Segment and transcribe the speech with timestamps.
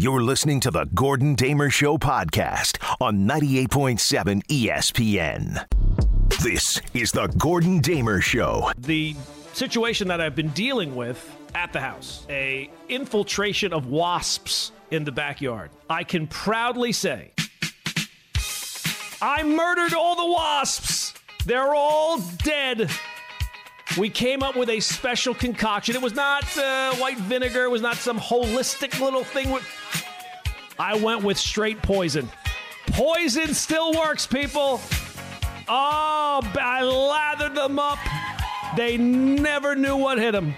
[0.00, 5.66] You're listening to the Gordon Damer Show podcast on 98.7 ESPN.
[6.40, 8.70] This is the Gordon Damer Show.
[8.78, 9.16] The
[9.54, 15.10] situation that I've been dealing with at the house, a infiltration of wasps in the
[15.10, 15.70] backyard.
[15.90, 17.32] I can proudly say
[19.20, 21.12] I murdered all the wasps.
[21.44, 22.88] They're all dead.
[23.98, 25.96] We came up with a special concoction.
[25.96, 27.64] It was not uh, white vinegar.
[27.64, 29.50] It was not some holistic little thing.
[29.50, 29.66] With...
[30.78, 32.30] I went with straight poison.
[32.86, 34.80] Poison still works, people.
[35.68, 37.98] Oh, I lathered them up.
[38.76, 40.54] They never knew what hit them.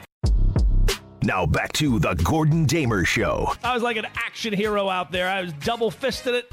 [1.22, 5.28] Now back to the Gordon Damer Show I was like an action hero out there.
[5.28, 6.46] I was double fisted it.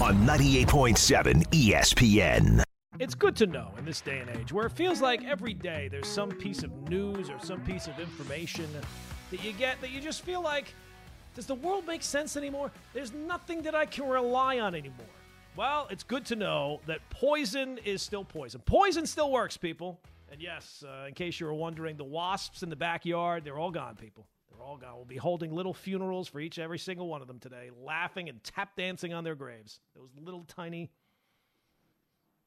[0.00, 2.62] on 98.7 ESPN.
[3.00, 5.86] It's good to know in this day and age where it feels like every day
[5.88, 8.66] there's some piece of news or some piece of information
[9.30, 10.74] that you get that you just feel like,
[11.36, 12.72] does the world make sense anymore?
[12.92, 15.06] There's nothing that I can rely on anymore.
[15.54, 18.62] Well, it's good to know that poison is still poison.
[18.66, 20.00] Poison still works, people.
[20.32, 23.70] And yes, uh, in case you were wondering, the wasps in the backyard, they're all
[23.70, 24.26] gone, people.
[24.50, 24.96] They're all gone.
[24.96, 28.28] We'll be holding little funerals for each and every single one of them today, laughing
[28.28, 29.78] and tap dancing on their graves.
[29.94, 30.90] Those little tiny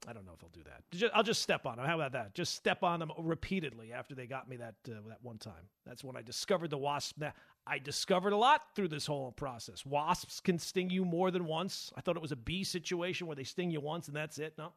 [0.07, 0.83] I don't know if I'll do that.
[0.91, 1.85] Ju- I'll just step on them.
[1.85, 2.33] How about that?
[2.33, 5.69] Just step on them repeatedly after they got me that uh, that one time.
[5.85, 7.17] That's when I discovered the wasp.
[7.19, 7.33] Now,
[7.67, 9.85] I discovered a lot through this whole process.
[9.85, 11.93] Wasps can sting you more than once.
[11.95, 14.55] I thought it was a bee situation where they sting you once and that's it.
[14.57, 14.73] No,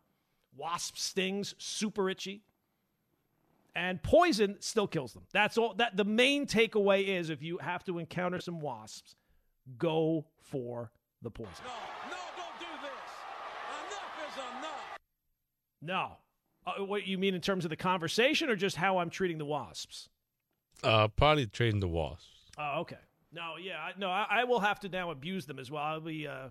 [0.55, 2.43] wasp stings super itchy,
[3.75, 5.23] and poison still kills them.
[5.33, 5.73] That's all.
[5.75, 9.17] That the main takeaway is if you have to encounter some wasps,
[9.79, 11.53] go for the poison.
[11.65, 12.91] No, no, don't do this.
[13.87, 14.99] Enough is enough.
[15.85, 16.13] No.
[16.67, 19.45] Uh, what you mean in terms of the conversation or just how I'm treating the
[19.45, 20.09] wasps?
[20.83, 22.27] Uh, probably treating the wasps.
[22.59, 22.97] Oh, okay.
[23.33, 25.83] No, yeah, I, no, I, I will have to now abuse them as well.
[25.83, 26.49] I'll be uh,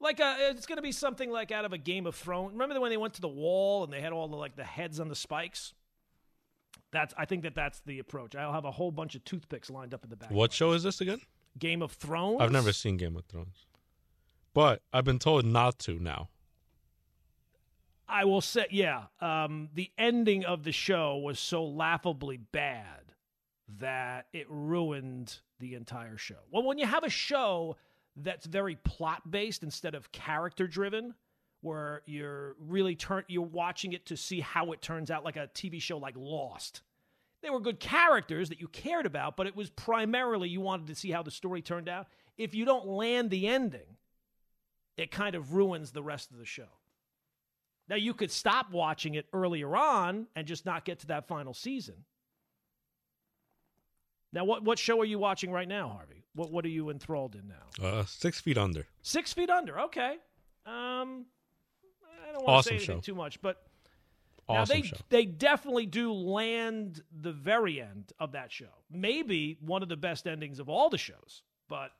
[0.00, 2.52] like uh, it's going to be something like out of a Game of Thrones.
[2.52, 5.00] Remember when they went to the wall and they had all the like the heads
[5.00, 5.72] on the spikes?
[6.92, 8.36] That's I think that that's the approach.
[8.36, 10.30] I'll have a whole bunch of toothpicks lined up in the back.
[10.30, 11.20] What show is this again?
[11.58, 12.40] Game of Thrones.
[12.40, 13.66] I've never seen Game of Thrones,
[14.52, 16.28] but I've been told not to now.
[18.08, 23.12] I will say, yeah, um, the ending of the show was so laughably bad
[23.78, 26.38] that it ruined the entire show.
[26.50, 27.76] Well, when you have a show
[28.16, 31.14] that's very plot based instead of character driven,
[31.60, 35.50] where you're really turn you're watching it to see how it turns out, like a
[35.54, 36.82] TV show like Lost.
[37.42, 40.94] They were good characters that you cared about, but it was primarily you wanted to
[40.94, 42.08] see how the story turned out.
[42.36, 43.96] If you don't land the ending,
[44.96, 46.77] it kind of ruins the rest of the show.
[47.88, 51.54] Now you could stop watching it earlier on and just not get to that final
[51.54, 52.04] season.
[54.32, 56.24] Now, what what show are you watching right now, Harvey?
[56.34, 57.86] What what are you enthralled in now?
[57.86, 58.86] Uh, Six Feet Under.
[59.02, 59.80] Six Feet Under.
[59.80, 60.16] Okay.
[60.66, 61.24] Um,
[62.28, 63.00] I don't want Awesome to say anything show.
[63.00, 63.62] too much, but
[64.48, 64.96] now Awesome they show.
[65.08, 68.66] they definitely do land the very end of that show.
[68.90, 71.92] Maybe one of the best endings of all the shows, but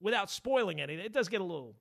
[0.00, 1.76] without spoiling anything, it does get a little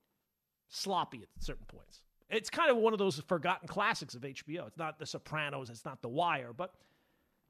[0.69, 2.02] sloppy at certain points.
[2.29, 4.67] It's kind of one of those forgotten classics of HBO.
[4.67, 6.73] It's not The Sopranos, it's not The Wire, but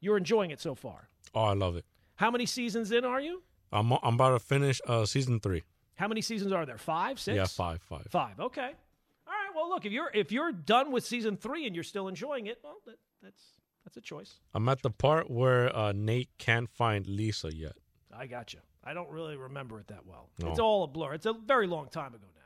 [0.02, 1.10] you're enjoying it so far.
[1.34, 1.86] Oh, I love it.
[2.16, 3.44] How many seasons in are you?
[3.72, 5.64] I'm I'm about to finish uh, season three.
[5.96, 6.78] How many seasons are there?
[6.78, 7.36] Five, six?
[7.36, 8.06] Yeah, five, five.
[8.10, 8.40] Five.
[8.40, 8.62] Okay.
[8.62, 9.52] All right.
[9.56, 12.60] Well, look if you're if you're done with season three and you're still enjoying it,
[12.64, 13.42] well, that, that's
[13.84, 14.36] that's a choice.
[14.54, 17.74] I'm at the part where uh, Nate can't find Lisa yet.
[18.16, 18.60] I got you.
[18.84, 20.30] I don't really remember it that well.
[20.40, 20.50] No.
[20.50, 21.14] It's all a blur.
[21.14, 22.42] It's a very long time ago now,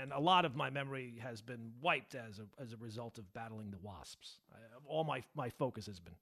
[0.00, 3.32] and a lot of my memory has been wiped as a as a result of
[3.32, 4.40] battling the wasps.
[4.52, 6.14] I, all my my focus has been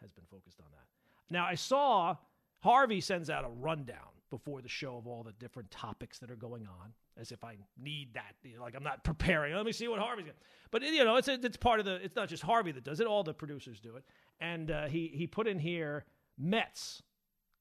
[0.00, 1.34] has been focused on that.
[1.34, 2.16] Now I saw
[2.60, 6.36] Harvey sends out a rundown before the show of all the different topics that are
[6.36, 8.34] going on, as if I need that.
[8.42, 9.54] You know, like I'm not preparing.
[9.54, 10.34] Let me see what Harvey's got.
[10.70, 11.96] But you know, it's a, it's part of the.
[11.96, 13.06] It's not just Harvey that does it.
[13.06, 14.04] All the producers do it.
[14.40, 16.04] And uh, he he put in here
[16.38, 17.02] Mets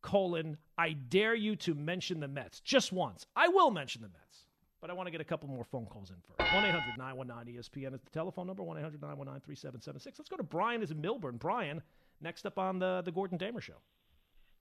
[0.02, 3.26] colon I dare you to mention the Mets just once.
[3.36, 4.46] I will mention the Mets.
[4.84, 6.54] But I want to get a couple more phone calls in first.
[6.54, 10.20] 1 800 919 ESPN is the telephone number 1 800 919 3776.
[10.20, 11.40] Let's go to Brian is in Millburn.
[11.40, 11.82] Brian,
[12.20, 13.78] next up on the, the Gordon Damer show.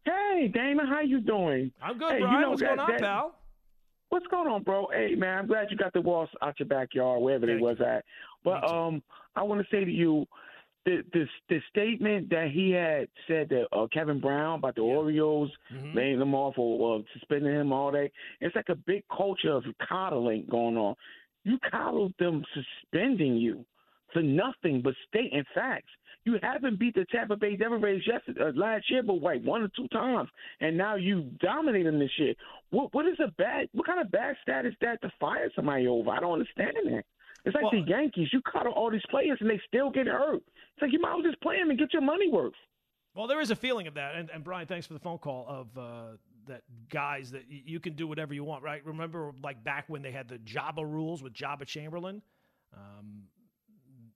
[0.05, 1.73] Hey, Dana, how you doing?
[1.83, 2.41] I'm good, Hey, you Brian.
[2.43, 3.35] know What's that- going on, that- pal?
[4.11, 4.87] What's going on, bro?
[4.93, 7.79] Hey, man, I'm glad you got the walls out your backyard, wherever Thank they was
[7.81, 8.05] at.
[8.45, 9.03] But um,
[9.35, 10.25] I want to say to you,
[10.85, 14.97] the, the the statement that he had said that uh, Kevin Brown about the Yeah.
[14.97, 15.95] Orioles Mhm.
[15.95, 19.65] laying them off or uh, suspending him all day, it's like a big culture of
[19.89, 20.97] coddling going on.
[21.45, 23.65] You coddled them suspending you
[24.13, 25.91] for nothing but stating facts.
[26.25, 29.63] You haven't beat the Tampa Bay Devil Rays yesterday, uh, last year, but like one
[29.63, 30.29] or two times,
[30.61, 32.35] and now you dominate them this year.
[32.71, 33.69] What what is a bad?
[33.73, 36.11] What kind of bad stat is that to fire somebody over?
[36.11, 37.05] I don't understand that.
[37.45, 38.29] It's like Well- the Yankees.
[38.33, 40.43] You cut all these players and they still get hurt.
[40.75, 42.55] It's like you might as well just play them and get your money worth.
[43.15, 45.45] Well, there is a feeling of that, and, and Brian, thanks for the phone call
[45.47, 46.17] of uh,
[46.47, 48.83] that guys that y- you can do whatever you want, right?
[48.87, 52.23] Remember, like back when they had the Joba rules with Joba Chamberlain,
[52.75, 53.25] um,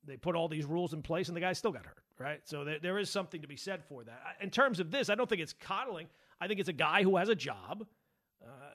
[0.07, 2.41] they put all these rules in place, and the guy still got hurt, right?
[2.45, 4.19] So there, there is something to be said for that.
[4.41, 6.07] In terms of this, I don't think it's coddling.
[6.41, 7.87] I think it's a guy who has a job,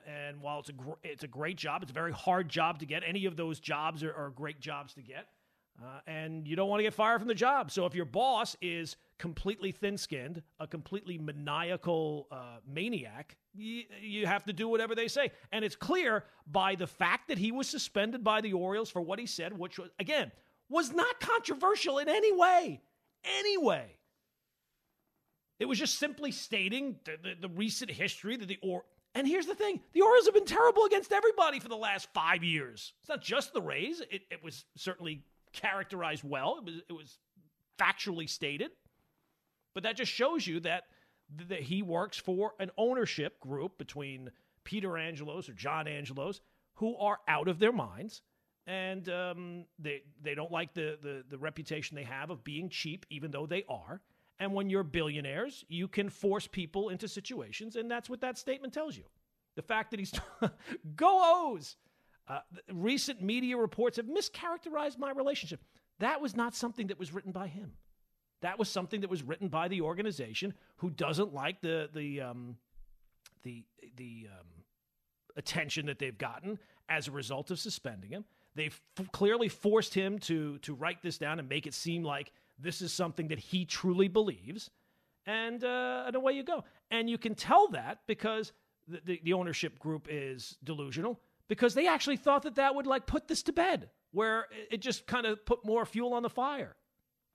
[0.07, 2.85] and while it's a gr- it's a great job, it's a very hard job to
[2.85, 3.03] get.
[3.05, 5.27] Any of those jobs are, are great jobs to get.
[5.81, 7.71] Uh, and you don't want to get fired from the job.
[7.71, 14.27] So if your boss is completely thin skinned, a completely maniacal uh, maniac, you, you
[14.27, 15.31] have to do whatever they say.
[15.51, 19.17] And it's clear by the fact that he was suspended by the Orioles for what
[19.17, 20.31] he said, which was, again,
[20.69, 22.81] was not controversial in any way.
[23.23, 23.97] Anyway.
[25.59, 28.83] It was just simply stating the, the, the recent history that the or
[29.15, 32.43] and here's the thing: the Orioles have been terrible against everybody for the last five
[32.43, 32.93] years.
[32.99, 34.01] It's not just the Rays.
[34.11, 35.23] It, it was certainly
[35.53, 36.57] characterized well.
[36.59, 37.17] It was it was
[37.77, 38.71] factually stated,
[39.73, 40.83] but that just shows you that
[41.47, 44.29] that he works for an ownership group between
[44.63, 46.41] Peter Angelos or John Angelos
[46.75, 48.21] who are out of their minds.
[48.67, 53.05] And um, they they don't like the, the the reputation they have of being cheap,
[53.09, 54.01] even though they are.
[54.41, 58.73] And when you're billionaires, you can force people into situations, and that's what that statement
[58.73, 59.03] tells you.
[59.55, 60.11] The fact that he's
[60.95, 61.77] go O's.
[62.27, 62.39] Uh,
[62.73, 65.61] recent media reports have mischaracterized my relationship.
[65.99, 67.73] That was not something that was written by him.
[68.41, 72.57] That was something that was written by the organization who doesn't like the the um,
[73.43, 73.63] the
[73.95, 74.47] the um,
[75.37, 76.57] attention that they've gotten
[76.89, 78.25] as a result of suspending him.
[78.55, 82.31] They've f- clearly forced him to to write this down and make it seem like
[82.61, 84.69] this is something that he truly believes,
[85.25, 86.63] and uh, and away you go.
[86.89, 88.51] And you can tell that because
[88.87, 93.05] the, the, the ownership group is delusional because they actually thought that that would like
[93.05, 96.75] put this to bed, where it- just kind of put more fuel on the fire.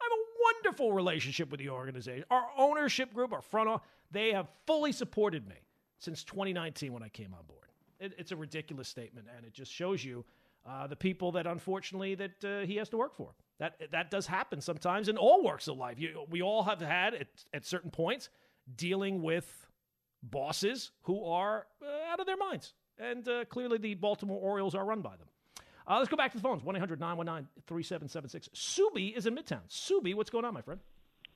[0.00, 0.23] I have a
[0.69, 2.25] wonderful relationship with the organization.
[2.31, 5.56] Our ownership group, our front office, they have fully supported me
[5.99, 7.69] since 2019 when I came on board.
[7.99, 10.25] It, it's a ridiculous statement, and it just shows you
[10.68, 13.34] uh, the people that unfortunately that uh, he has to work for.
[13.58, 15.98] That that does happen sometimes in all works of life.
[15.98, 18.28] You, we all have had at, at certain points
[18.76, 19.66] dealing with
[20.22, 24.84] bosses who are uh, out of their minds, and uh, clearly the Baltimore Orioles are
[24.84, 25.28] run by them.
[25.88, 28.48] Uh, let's go back to the phones 1 800 919 3776.
[28.54, 29.60] Subi is in Midtown.
[29.70, 30.80] Subi, what's going on, my friend?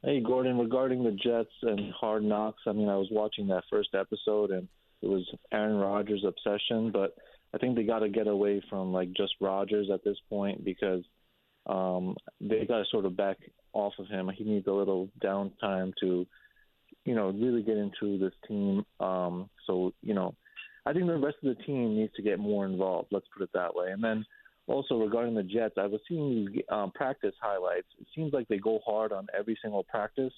[0.03, 3.91] Hey, Gordon, regarding the Jets and Hard Knocks, I mean, I was watching that first
[3.95, 4.67] episode and
[5.03, 7.17] it was Aaron Rodgers' obsession, but
[7.55, 11.03] I think they got to get away from like just Rodgers at this point because
[11.67, 13.39] um, they got to sort of back
[13.73, 14.31] off of him.
[14.37, 16.27] He needs a little downtime to,
[17.05, 18.85] you know, really get into this team.
[19.01, 20.35] Um, so, you know,
[20.87, 23.09] I think the rest of the team needs to get more involved.
[23.11, 23.91] Let's put it that way.
[23.91, 24.25] And then
[24.67, 27.89] also regarding the Jets, I was seeing these um, practice highlights.
[28.01, 30.33] It seems like they go hard on every single practice.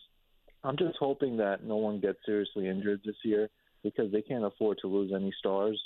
[0.65, 3.49] I'm just hoping that no one gets seriously injured this year
[3.83, 5.81] because they can't afford to lose any stars.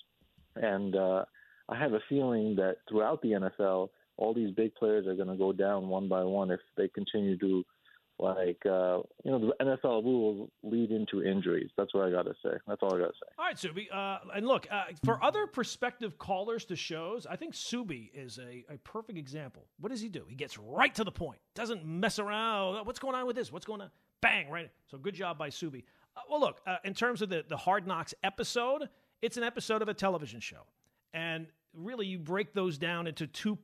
[0.57, 1.25] And uh,
[1.69, 5.37] I have a feeling that throughout the NFL, all these big players are going to
[5.37, 7.65] go down one by one if they continue to,
[8.19, 11.71] like, uh, you know, the NFL rules lead into injuries.
[11.77, 12.57] That's what I got to say.
[12.67, 13.29] That's all I got to say.
[13.39, 13.87] All right, Subi.
[13.93, 18.65] Uh, and look, uh, for other prospective callers to shows, I think Subi is a,
[18.73, 19.67] a perfect example.
[19.79, 20.25] What does he do?
[20.29, 22.87] He gets right to the point, doesn't mess around.
[22.87, 23.53] What's going on with this?
[23.53, 23.91] What's going on?
[24.23, 24.71] Bang, right.
[24.91, 25.85] So good job by Subi.
[26.17, 28.89] Uh, well, look, uh, in terms of the, the Hard Knocks episode,
[29.23, 30.63] it's an episode of a television show.
[31.13, 33.59] And really, you break those down into two,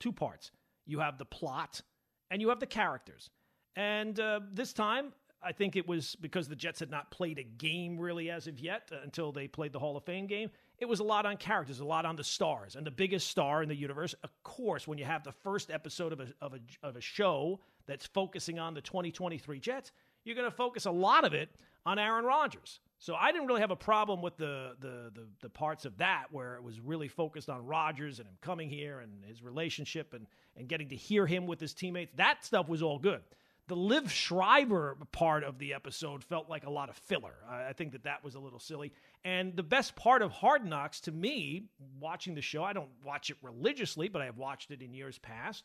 [0.00, 0.50] two parts.
[0.86, 1.82] You have the plot
[2.30, 3.30] and you have the characters.
[3.76, 7.42] And uh, this time, I think it was because the Jets had not played a
[7.42, 10.50] game really as of yet uh, until they played the Hall of Fame game.
[10.78, 12.76] It was a lot on characters, a lot on the stars.
[12.76, 16.12] And the biggest star in the universe, of course, when you have the first episode
[16.12, 19.92] of a, of a, of a show that's focusing on the 2023 Jets,
[20.24, 21.50] you're going to focus a lot of it
[21.84, 22.80] on Aaron Rodgers.
[22.98, 26.26] So I didn't really have a problem with the, the the the parts of that
[26.30, 30.26] where it was really focused on Rodgers and him coming here and his relationship and
[30.56, 32.12] and getting to hear him with his teammates.
[32.16, 33.20] That stuff was all good.
[33.66, 37.34] The Liev Schreiber part of the episode felt like a lot of filler.
[37.48, 38.92] I, I think that that was a little silly.
[39.24, 41.64] And the best part of Hard Knocks to me,
[41.98, 45.18] watching the show, I don't watch it religiously, but I have watched it in years
[45.18, 45.64] past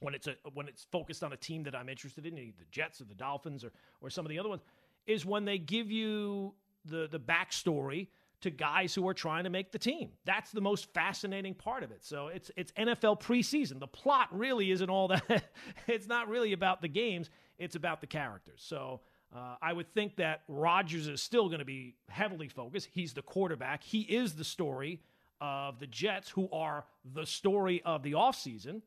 [0.00, 3.00] when it's a when it's focused on a team that I'm interested in, the Jets
[3.00, 4.62] or the Dolphins or or some of the other ones,
[5.06, 6.54] is when they give you
[6.84, 8.08] the the backstory
[8.40, 10.10] to guys who are trying to make the team.
[10.24, 12.04] That's the most fascinating part of it.
[12.04, 13.78] So it's it's NFL preseason.
[13.80, 15.44] The plot really isn't all that.
[15.86, 17.30] it's not really about the games.
[17.58, 18.62] It's about the characters.
[18.64, 19.00] So
[19.34, 22.88] uh, I would think that Rodgers is still going to be heavily focused.
[22.92, 23.84] He's the quarterback.
[23.84, 25.00] He is the story
[25.40, 28.82] of the Jets, who are the story of the offseason.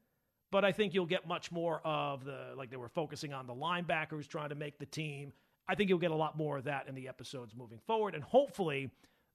[0.52, 3.56] But I think you'll get much more of the, like they were focusing on the
[3.56, 5.34] linebackers trying to make the team.
[5.68, 8.16] I think you'll get a lot more of that in the episodes moving forward.
[8.16, 8.92] And hopefully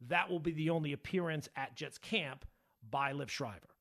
[0.08, 2.44] that will be the only appearance at Jets camp
[2.90, 3.74] by Liev Schreiber.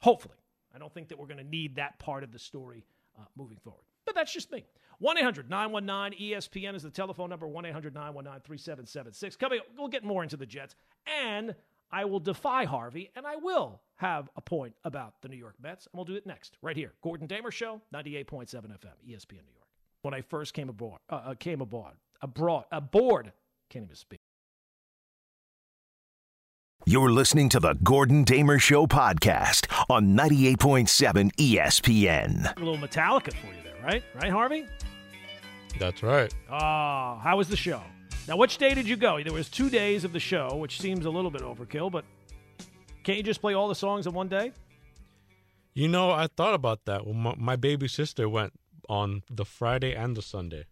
[0.00, 0.36] Hopefully.
[0.74, 2.84] I don't think that we're going to need that part of the story
[3.18, 3.84] uh, moving forward.
[4.04, 4.66] But that's just me.
[4.98, 9.36] 1 800 919 ESPN is the telephone number 1 800 919 3776.
[9.36, 10.74] Coming, we'll get more into the Jets.
[11.06, 11.54] And
[11.90, 15.86] I will defy Harvey, and I will have a point about the New York Mets,
[15.86, 16.92] and we'll do it next, right here.
[17.02, 19.63] Gordon Damer Show, 98.7 FM, ESPN New York.
[20.04, 23.32] When I first came aboard, uh, uh came aboard, abroad, aboard,
[23.70, 24.20] can't even speak.
[26.84, 32.54] You're listening to the Gordon Damer Show podcast on 98.7 ESPN.
[32.54, 34.04] A little Metallica for you there, right?
[34.14, 34.66] Right, Harvey?
[35.78, 36.30] That's right.
[36.50, 37.80] Oh, how was the show?
[38.28, 39.22] Now, which day did you go?
[39.22, 42.04] There was two days of the show, which seems a little bit overkill, but
[43.04, 44.52] can't you just play all the songs in one day?
[45.72, 47.06] You know, I thought about that.
[47.06, 48.52] Well, my, my baby sister went
[48.88, 50.64] on the Friday and the Sunday.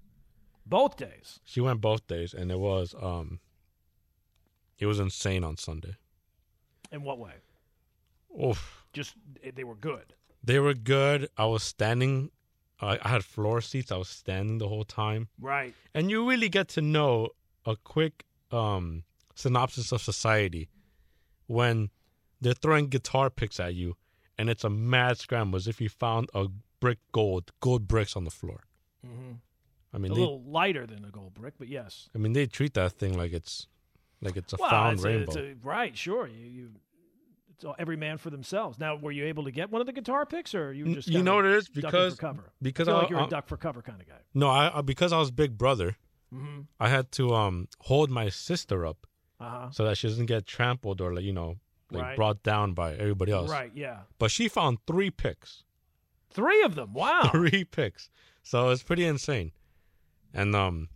[0.66, 1.40] Both days.
[1.44, 3.40] She went both days, and it was um,
[4.78, 5.96] it was insane on Sunday.
[6.90, 7.32] In what way?
[8.42, 8.84] Oof.
[8.92, 9.14] Just
[9.54, 10.14] they were good.
[10.44, 11.28] They were good.
[11.36, 12.30] I was standing.
[12.80, 13.90] I I had floor seats.
[13.92, 15.74] I was standing the whole time, Right.
[15.94, 17.28] and you really get to know
[17.64, 19.04] a quick um,
[19.34, 20.68] synopsis of society
[21.46, 21.90] when
[22.40, 23.96] they're throwing guitar picks at you,
[24.38, 26.46] and it's a mad scramble as if you found a
[26.82, 28.60] brick gold, gold bricks on the floor.
[29.06, 29.32] Mm-hmm.
[29.94, 32.08] I mean, a they, little lighter than a gold brick, but yes.
[32.14, 33.68] I mean, they treat that thing like it's
[34.20, 35.32] like it's a well, found it's a- rainbow.
[35.32, 36.26] it's a- right, sure.
[36.26, 36.70] You, you,
[37.54, 38.78] it's all, every man for themselves.
[38.78, 41.22] Now, were you able to get one of the guitar picks, or you just you
[41.22, 41.68] know what it is?
[41.68, 42.52] Because- cover?
[42.60, 44.20] because I like you're a I- duck for cover kind of guy.
[44.34, 45.96] no, I, I because I was big brother,
[46.34, 46.60] Mm-hmm.
[46.80, 49.06] I had to um hold my sister up
[49.38, 49.68] Uh huh.
[49.70, 51.50] so that she doesn't get trampled or like you know
[51.90, 52.16] like Right.
[52.16, 53.50] brought down by everybody else.
[53.50, 53.70] Right.
[53.74, 53.98] Yeah.
[54.18, 55.64] But she found three picks,
[56.32, 56.92] Three of them.
[56.92, 57.28] Wow.
[57.32, 58.08] three picks.
[58.42, 59.52] So it's pretty insane.
[60.34, 60.88] And um,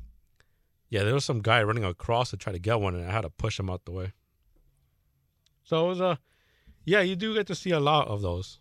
[0.89, 3.23] yeah, there was some guy running across to try to get one, and I had
[3.23, 4.13] to push him out the way.
[5.65, 6.19] So it was a,
[6.85, 8.61] yeah, you do get to see a lot of those.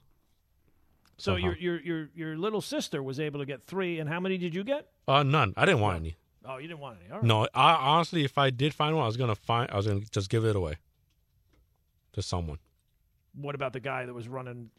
[1.18, 1.48] So somehow.
[1.48, 4.54] your your your your little sister was able to get three, and how many did
[4.54, 4.88] you get?
[5.08, 5.54] Uh, none.
[5.56, 6.18] I didn't want any.
[6.44, 7.12] Oh, you didn't want any.
[7.12, 7.26] All right.
[7.26, 9.72] No, I honestly, if I did find one, I was gonna find.
[9.72, 10.76] I was gonna just give it away
[12.14, 12.60] to someone.
[13.36, 14.70] What about the guy that was running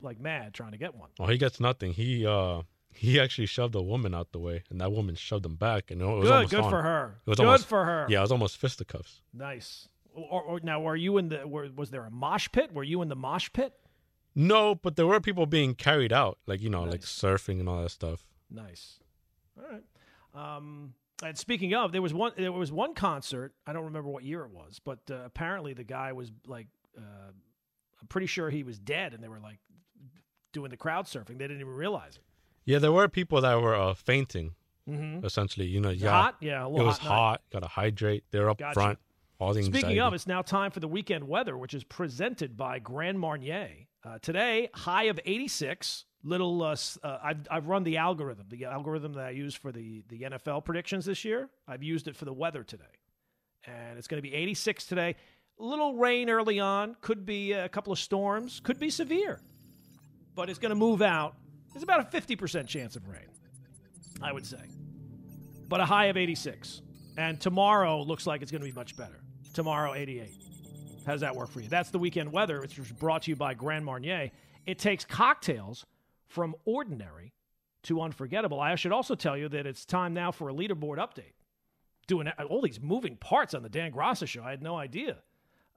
[0.00, 1.10] like mad trying to get one?
[1.20, 1.92] Oh, he gets nothing.
[1.92, 5.56] He uh, he actually shoved a woman out the way, and that woman shoved him
[5.56, 6.32] back, and it was Good.
[6.32, 6.70] almost Good on.
[6.70, 7.18] for her.
[7.26, 8.06] It was good almost- for her.
[8.08, 9.20] Yeah, it was almost fisticuffs.
[9.34, 9.88] Nice.
[10.14, 11.46] Or, or now, were you in the?
[11.46, 12.72] Were, was there a mosh pit?
[12.72, 13.74] Were you in the mosh pit?
[14.34, 17.82] No, but there were people being carried out, like you know, like surfing and all
[17.82, 18.26] that stuff.
[18.50, 18.98] Nice.
[19.58, 19.82] All right.
[20.56, 22.32] Um, and speaking of, there was one.
[22.36, 23.52] There was one concert.
[23.66, 27.32] I don't remember what year it was, but uh, apparently the guy was like, uh,
[28.00, 29.58] I'm pretty sure he was dead, and they were like
[30.52, 31.38] doing the crowd surfing.
[31.38, 32.22] They didn't even realize it.
[32.64, 34.54] Yeah, there were people that were uh, fainting.
[34.88, 35.26] Mm-hmm.
[35.26, 36.62] Essentially, you know, yeah, Hot, yeah.
[36.62, 37.08] A it was hot.
[37.10, 37.42] hot.
[37.52, 38.24] Got to hydrate.
[38.30, 38.74] They're up Gotcha.
[38.74, 38.98] front.
[39.38, 40.00] All the Speaking anxiety.
[40.00, 43.68] of, it's now time for the weekend weather, which is presented by Grand Marnier.
[44.04, 46.04] Uh, today, high of 86.
[46.22, 50.02] Little, uh, uh, I've, I've run the algorithm, the algorithm that I use for the,
[50.08, 51.50] the NFL predictions this year.
[51.68, 52.84] I've used it for the weather today.
[53.64, 55.16] And it's going to be 86 today.
[55.58, 59.40] Little rain early on, could be a couple of storms, could be severe,
[60.34, 61.34] but it's going to move out.
[61.72, 63.28] There's about a 50% chance of rain,
[64.20, 64.62] I would say.
[65.68, 66.82] But a high of 86.
[67.16, 69.20] And tomorrow looks like it's going to be much better.
[69.54, 70.28] Tomorrow, 88.
[71.06, 71.68] How does that work for you?
[71.68, 74.30] That's the weekend weather, which was brought to you by Grand Marnier.
[74.66, 75.86] It takes cocktails
[76.26, 77.32] from ordinary
[77.84, 78.60] to unforgettable.
[78.60, 81.32] I should also tell you that it's time now for a leaderboard update.
[82.06, 85.18] Doing all these moving parts on the Dan Grassa show, I had no idea.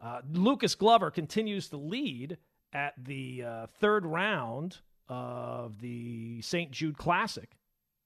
[0.01, 2.37] Uh, Lucas Glover continues to lead
[2.73, 4.77] at the uh, third round
[5.07, 6.71] of the St.
[6.71, 7.51] Jude Classic.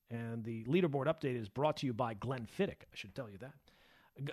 [0.10, 2.82] And the leaderboard update is brought to you by Glenfiddich.
[2.82, 3.54] I should tell you that.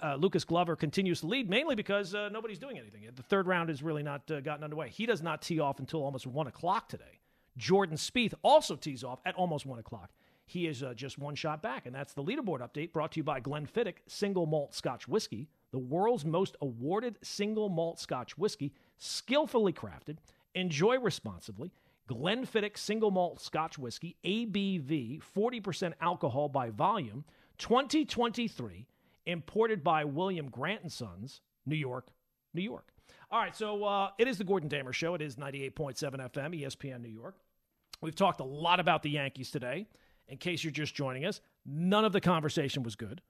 [0.02, 3.02] Uh, Lucas Glover continues to lead, mainly because uh, nobody's doing anything.
[3.14, 4.90] The third round has really not uh, gotten underway.
[4.90, 7.20] He does not tee off until almost 1 o'clock today.
[7.56, 10.10] Jordan Spieth also tees off at almost 1 o'clock.
[10.44, 13.24] He is uh, just one shot back, and that's the leaderboard update brought to you
[13.24, 19.72] by Glenfiddich, single malt Scotch whiskey, the world's most awarded single malt Scotch whiskey, skillfully
[19.72, 20.18] crafted.
[20.54, 21.72] Enjoy responsibly.
[22.08, 27.24] Glenfiddich single malt Scotch whiskey, ABV, 40% alcohol by volume,
[27.58, 28.86] 2023.
[29.26, 32.08] imported by William Grant and Sons, New York,
[32.54, 32.88] New York.
[33.30, 35.14] All right, so uh, it is the Gordon Damer Show.
[35.14, 37.36] It is 98.7 FM, ESPN New York.
[38.00, 39.86] We've talked a lot about the Yankees today.
[40.26, 43.20] In case you're just joining us, none of the conversation was good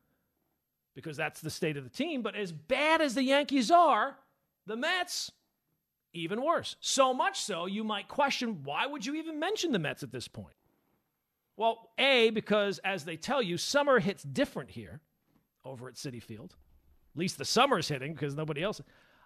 [0.95, 2.23] because that's the state of the team.
[2.23, 4.17] But as bad as the Yankees are,
[4.67, 5.31] the Mets,
[6.13, 6.77] even worse.
[6.81, 10.29] So much so, you might question why would you even mention the Mets at this
[10.29, 10.55] point?
[11.57, 15.01] Well, A, because as they tell you, summer hits different here
[15.65, 16.55] over at Citi Field.
[17.15, 18.81] At least the summer's hitting because nobody else.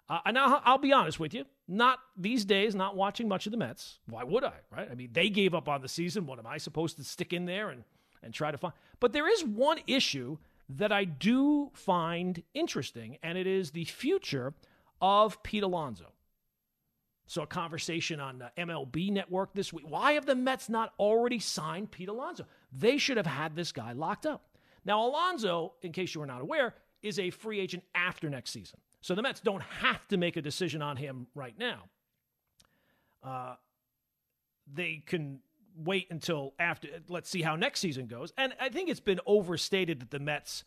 [0.07, 3.51] Uh, and I'll, I'll be honest with you, not these days, not watching much of
[3.51, 3.99] the Mets.
[4.07, 4.87] Why would I, right?
[4.91, 6.27] I mean, they gave up on the season.
[6.27, 7.83] What am I supposed to stick in there and,
[8.21, 8.73] and try to find?
[8.99, 10.37] But there is one issue
[10.69, 14.53] that I do find interesting, and it is the future
[15.01, 16.11] of Pete Alonso.
[17.27, 19.85] So, a conversation on the MLB network this week.
[19.87, 22.45] Why have the Mets not already signed Pete Alonso?
[22.71, 24.57] They should have had this guy locked up.
[24.85, 28.79] Now, Alonso, in case you were not aware, is a free agent after next season.
[29.01, 31.83] So the Mets don't have to make a decision on him right now.
[33.23, 33.55] Uh,
[34.71, 35.39] they can
[35.77, 36.87] wait until after.
[37.07, 38.33] Let's see how next season goes.
[38.37, 40.63] And I think it's been overstated that the Mets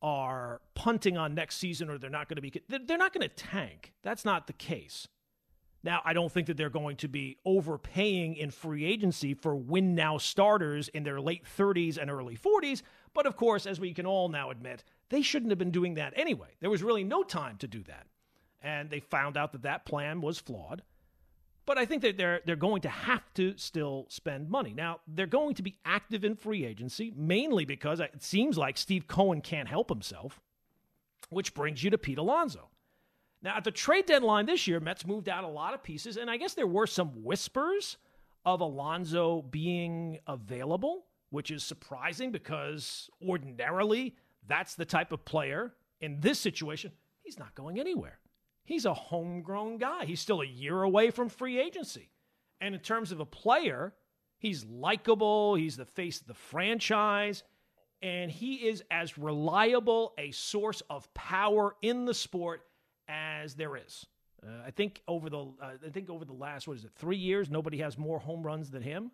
[0.00, 2.52] are punting on next season or they're not going to be.
[2.68, 3.92] They're not going to tank.
[4.02, 5.08] That's not the case.
[5.84, 9.94] Now, I don't think that they're going to be overpaying in free agency for win
[9.94, 12.82] now starters in their late 30s and early 40s.
[13.14, 16.12] But of course, as we can all now admit, they shouldn't have been doing that
[16.16, 16.48] anyway.
[16.60, 18.06] There was really no time to do that.
[18.60, 20.82] And they found out that that plan was flawed.
[21.68, 24.72] But I think that they're they're going to have to still spend money.
[24.72, 29.06] Now, they're going to be active in free agency mainly because it seems like Steve
[29.06, 30.40] Cohen can't help himself,
[31.28, 32.70] which brings you to Pete Alonso.
[33.42, 36.30] Now, at the trade deadline this year, Mets moved out a lot of pieces, and
[36.30, 37.98] I guess there were some whispers
[38.46, 46.20] of Alonso being available, which is surprising because ordinarily that's the type of player in
[46.20, 48.20] this situation, he's not going anywhere.
[48.68, 50.04] He's a homegrown guy.
[50.04, 52.10] He's still a year away from free agency.
[52.60, 53.94] And in terms of a player,
[54.36, 57.44] he's likable, he's the face of the franchise,
[58.02, 62.60] and he is as reliable a source of power in the sport
[63.08, 64.04] as there is.
[64.46, 67.16] Uh, I think over the uh, I think over the last what is it three
[67.16, 69.12] years nobody has more home runs than him,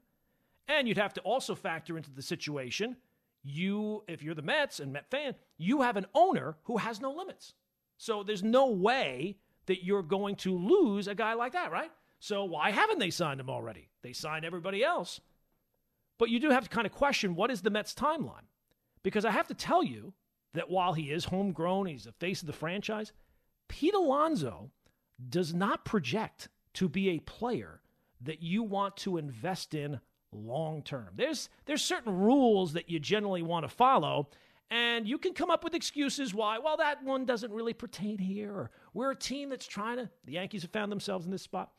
[0.66, 2.96] and you'd have to also factor into the situation
[3.44, 7.12] you, if you're the Mets and Met fan, you have an owner who has no
[7.12, 7.54] limits.
[7.96, 9.36] So there's no way
[9.66, 11.90] that you're going to lose a guy like that, right?
[12.20, 13.88] So why haven't they signed him already?
[14.02, 15.20] They signed everybody else.
[16.18, 18.46] But you do have to kind of question what is the Mets' timeline?
[19.02, 20.14] Because I have to tell you
[20.54, 23.12] that while he is homegrown, he's the face of the franchise,
[23.68, 24.70] Pete Alonso
[25.28, 27.80] does not project to be a player
[28.20, 30.00] that you want to invest in
[30.32, 31.10] long term.
[31.14, 34.28] There's there's certain rules that you generally want to follow,
[34.74, 36.58] and you can come up with excuses why.
[36.58, 40.10] Well, that one doesn't really pertain here, or we're a team that's trying to.
[40.24, 41.70] The Yankees have found themselves in this spot.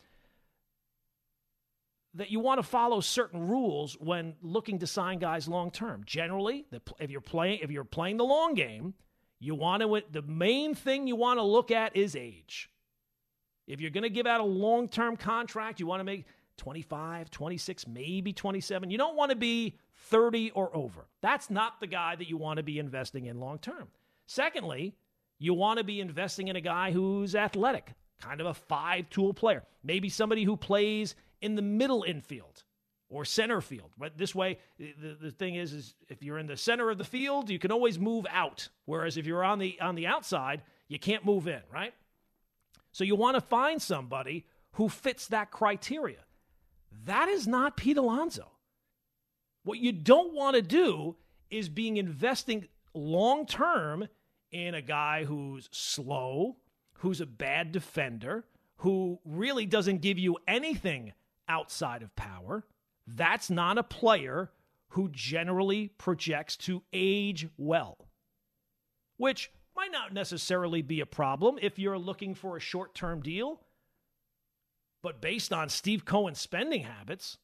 [2.13, 6.03] That you want to follow certain rules when looking to sign guys long term.
[6.05, 8.93] Generally, if you're playing if you're playing the long game,
[9.41, 12.69] you want to the main thing you want to look at is age.
[13.67, 16.23] If you're going to give out a long term contract, you want to make
[16.57, 18.89] 25, 26, maybe 27.
[18.89, 21.07] You don't want to be 30 or over.
[21.21, 23.87] That's not the guy that you want to be investing in long term.
[24.27, 24.95] Secondly,
[25.37, 29.33] you want to be investing in a guy who's athletic, kind of a five tool
[29.33, 32.63] player, maybe somebody who plays in the middle infield
[33.09, 33.91] or center field.
[33.97, 37.03] But this way, the, the thing is, is if you're in the center of the
[37.03, 38.69] field, you can always move out.
[38.85, 41.93] Whereas if you're on the on the outside, you can't move in, right?
[42.91, 46.24] So you want to find somebody who fits that criteria.
[47.03, 48.49] That is not Pete Alonso.
[49.63, 51.15] What you don't want to do
[51.49, 54.07] is being investing long term
[54.51, 56.57] in a guy who's slow,
[56.99, 58.45] who's a bad defender,
[58.77, 61.13] who really doesn't give you anything
[61.47, 62.63] outside of power.
[63.07, 64.51] That's not a player
[64.89, 67.97] who generally projects to age well,
[69.17, 73.61] which might not necessarily be a problem if you're looking for a short term deal.
[75.05, 77.37] But based on Steve Cohen's spending habits,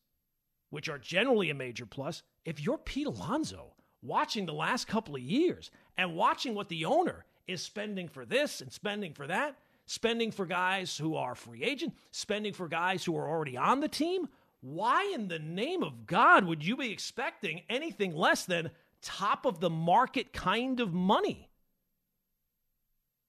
[0.71, 5.21] which are generally a major plus, if you're Pete Alonso watching the last couple of
[5.21, 10.31] years and watching what the owner is spending for this and spending for that, spending
[10.31, 14.27] for guys who are free agent, spending for guys who are already on the team,
[14.61, 18.71] why in the name of God would you be expecting anything less than
[19.03, 21.51] top of the market kind of money?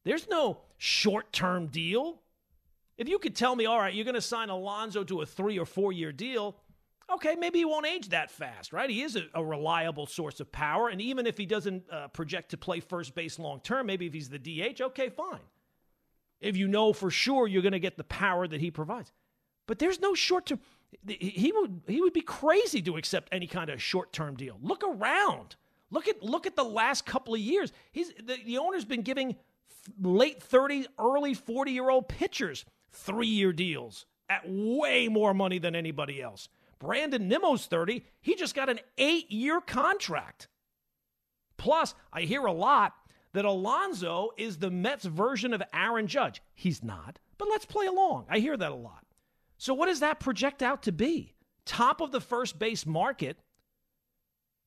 [0.04, 2.21] There's no short term deal.
[2.98, 5.58] If you could tell me, all right, you're going to sign Alonso to a three
[5.58, 6.56] or four year deal,
[7.12, 8.88] Okay, maybe he won't age that fast, right?
[8.88, 10.88] He is a, a reliable source of power.
[10.88, 14.14] And even if he doesn't uh, project to play first base long term, maybe if
[14.14, 15.40] he's the DH, okay, fine.
[16.40, 19.12] If you know for sure you're going to get the power that he provides.
[19.66, 20.60] But there's no short term.
[21.06, 24.58] He would he would be crazy to accept any kind of short term deal.
[24.60, 25.56] Look around.
[25.90, 27.72] Look at look at the last couple of years.
[27.92, 29.36] He's the, the owner's been giving
[30.00, 35.74] late 30, early 40 year old pitchers three year deals at way more money than
[35.74, 36.48] anybody else.
[36.78, 38.04] Brandon Nimmo's 30.
[38.20, 40.48] He just got an eight year contract.
[41.56, 42.94] Plus, I hear a lot
[43.34, 46.42] that Alonso is the Mets version of Aaron Judge.
[46.54, 48.26] He's not, but let's play along.
[48.28, 49.04] I hear that a lot.
[49.58, 51.34] So, what does that project out to be?
[51.64, 53.38] Top of the first base market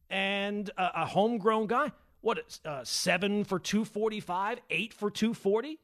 [0.10, 1.92] and a, a homegrown guy.
[2.22, 5.80] What, uh, seven for 245, eight for 240?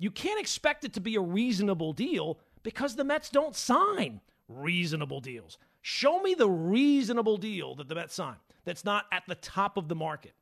[0.00, 5.20] You can't expect it to be a reasonable deal because the Mets don't sign reasonable
[5.20, 5.58] deals.
[5.82, 9.88] Show me the reasonable deal that the Mets sign that's not at the top of
[9.88, 10.32] the market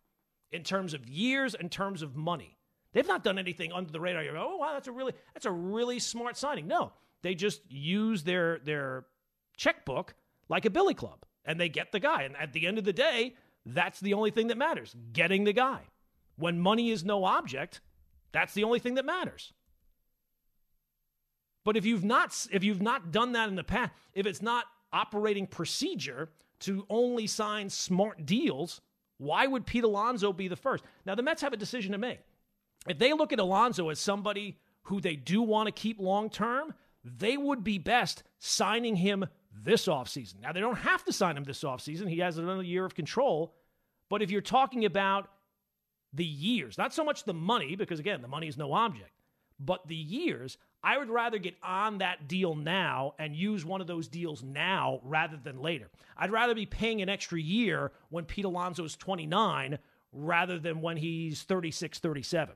[0.53, 2.57] in terms of years, in terms of money.
[2.92, 4.23] They've not done anything under the radar.
[4.23, 6.68] You go, oh wow, that's a really that's a really smart signing.
[6.68, 6.92] No,
[7.23, 9.07] they just use their their
[9.57, 10.14] checkbook
[10.49, 12.23] like a billy club, and they get the guy.
[12.23, 13.35] And at the end of the day,
[13.66, 15.81] that's the only thing that matters: getting the guy.
[16.37, 17.81] When money is no object,
[18.33, 19.53] that's the only thing that matters.
[21.64, 24.64] But if you've not if you've not done that in the past, if it's not
[24.93, 28.81] operating procedure to only sign smart deals,
[29.19, 30.85] why would Pete Alonso be the first?
[31.05, 32.21] Now the Mets have a decision to make.
[32.88, 36.73] If they look at Alonso as somebody who they do want to keep long term,
[37.05, 40.41] they would be best signing him this offseason.
[40.41, 42.09] Now they don't have to sign him this offseason.
[42.09, 43.55] He has another year of control.
[44.09, 45.29] But if you're talking about
[46.12, 49.12] the years, not so much the money, because again, the money is no object,
[49.61, 53.87] but the years, I would rather get on that deal now and use one of
[53.87, 55.90] those deals now rather than later.
[56.16, 59.79] I'd rather be paying an extra year when Pete Alonso is 29
[60.12, 62.55] rather than when he's 36, 37.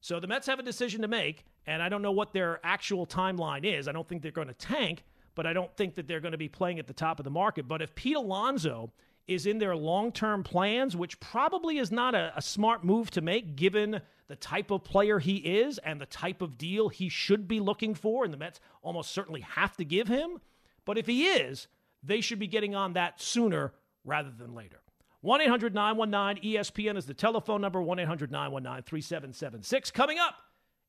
[0.00, 3.06] So the Mets have a decision to make, and I don't know what their actual
[3.06, 3.88] timeline is.
[3.88, 6.38] I don't think they're going to tank, but I don't think that they're going to
[6.38, 7.66] be playing at the top of the market.
[7.66, 8.92] But if Pete Alonso
[9.28, 13.20] is in their long term plans, which probably is not a, a, smart move to
[13.20, 17.48] make given the type of player he is and the type of deal he should
[17.48, 20.40] be looking for, and the Mets almost certainly have to give him.
[20.84, 21.66] But if he is,
[22.02, 23.72] they should be getting on that sooner
[24.04, 24.80] rather than later.
[25.22, 29.90] 1 800 919 ESPN is the telephone number 1 800 919 3776.
[29.90, 30.36] Coming up,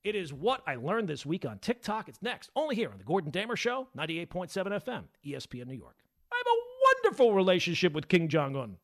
[0.04, 2.08] it is what I learned this week on TikTok.
[2.08, 5.97] It's next, only here on The Gordon Damer Show, 98.7 FM, ESPN New York.
[6.32, 6.66] I have a
[7.04, 8.78] wonderful relationship with Kim Jong un.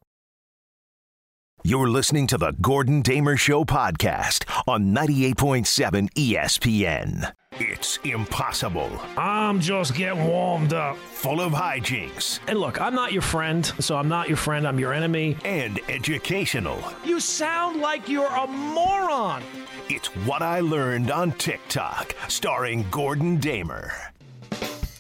[1.66, 7.32] You're listening to the Gordon Damer Show podcast on 98.7 ESPN.
[7.54, 8.90] It's impossible.
[9.16, 10.98] I'm just getting warmed up.
[10.98, 12.40] Full of hijinks.
[12.48, 15.38] And look, I'm not your friend, so I'm not your friend, I'm your enemy.
[15.46, 16.84] And educational.
[17.06, 19.42] You sound like you're a moron.
[19.90, 23.94] It's what I learned on TikTok, starring Gordon Damer.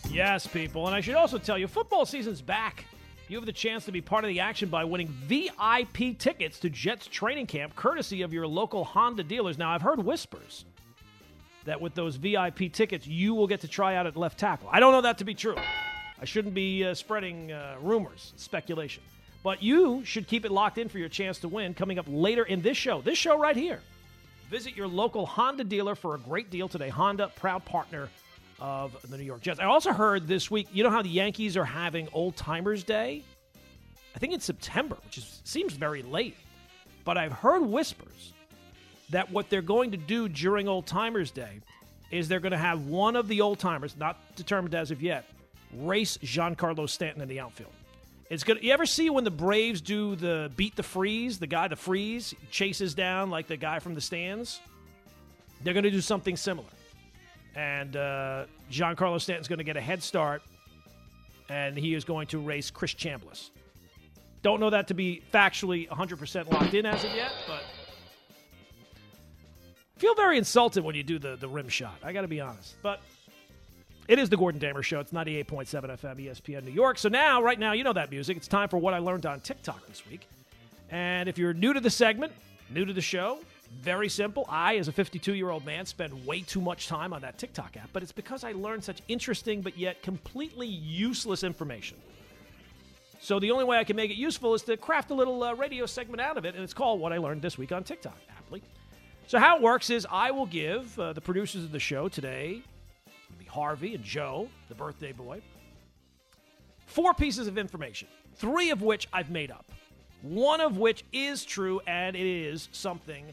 [0.09, 0.87] Yes, people.
[0.87, 2.85] And I should also tell you, football season's back.
[3.29, 6.69] You have the chance to be part of the action by winning VIP tickets to
[6.69, 9.57] Jets training camp, courtesy of your local Honda dealers.
[9.57, 10.65] Now, I've heard whispers
[11.63, 14.67] that with those VIP tickets, you will get to try out at left tackle.
[14.69, 15.55] I don't know that to be true.
[16.19, 19.03] I shouldn't be uh, spreading uh, rumors, speculation.
[19.41, 22.43] But you should keep it locked in for your chance to win coming up later
[22.43, 23.01] in this show.
[23.01, 23.79] This show right here.
[24.49, 26.89] Visit your local Honda dealer for a great deal today.
[26.89, 28.09] Honda, proud partner
[28.63, 29.59] of the New York Jets.
[29.59, 33.21] I also heard this week, you know how the Yankees are having Old Timers Day?
[34.15, 36.37] I think it's September, which is, seems very late.
[37.03, 38.31] But I've heard whispers
[39.09, 41.59] that what they're going to do during Old Timers Day
[42.09, 45.25] is they're going to have one of the old timers, not determined as of yet,
[45.75, 47.71] race Giancarlo Stanton in the outfield.
[48.29, 48.63] It's good.
[48.63, 51.37] You ever see when the Braves do the beat the freeze?
[51.37, 54.61] The guy, the freeze, chases down like the guy from the stands.
[55.63, 56.69] They're going to do something similar
[57.55, 60.41] and uh, Giancarlo Stanton's going to get a head start,
[61.49, 63.49] and he is going to race Chris Chambliss.
[64.41, 67.63] Don't know that to be factually 100% locked in as of yet, but
[69.97, 71.95] feel very insulted when you do the, the rim shot.
[72.03, 72.75] I got to be honest.
[72.81, 73.01] But
[74.09, 74.99] it is the Gordon Damer Show.
[74.99, 76.97] It's 98.7 FM ESPN New York.
[76.97, 78.35] So now, right now, you know that music.
[78.35, 80.27] It's time for what I learned on TikTok this week.
[80.89, 82.33] And if you're new to the segment,
[82.69, 83.39] new to the show,
[83.81, 84.45] very simple.
[84.49, 87.77] I, as a 52 year old man, spend way too much time on that TikTok
[87.77, 91.97] app, but it's because I learned such interesting but yet completely useless information.
[93.19, 95.53] So the only way I can make it useful is to craft a little uh,
[95.53, 98.17] radio segment out of it, and it's called What I Learned This Week on TikTok,
[98.37, 98.61] aptly.
[99.27, 102.61] So how it works is I will give uh, the producers of the show today,
[103.39, 105.41] be Harvey and Joe, the birthday boy,
[106.85, 109.71] four pieces of information, three of which I've made up,
[110.21, 113.25] one of which is true, and it is something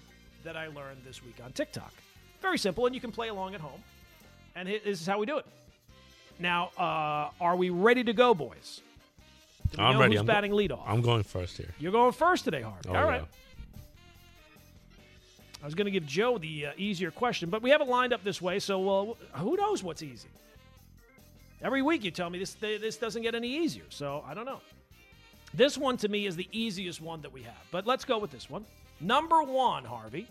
[0.45, 1.93] that I learned this week on TikTok.
[2.41, 3.81] Very simple, and you can play along at home.
[4.57, 5.47] And this is how we do it.
[6.39, 8.81] Now, uh, are we ready to go, boys?
[9.79, 10.15] I'm know ready.
[10.15, 10.83] Who's I'm go- batting leadoff?
[10.87, 11.69] I'm going first here.
[11.79, 12.89] You're going first today, Harvey.
[12.89, 13.21] Oh, All right.
[13.23, 13.81] yeah.
[15.63, 18.15] I was going to give Joe the uh, easier question, but we have it lined
[18.15, 20.29] up this way, so uh, who knows what's easy?
[21.63, 24.63] Every week you tell me this this doesn't get any easier, so I don't know.
[25.53, 28.31] This one to me is the easiest one that we have, but let's go with
[28.31, 28.65] this one.
[29.01, 30.29] Number one, Harvey.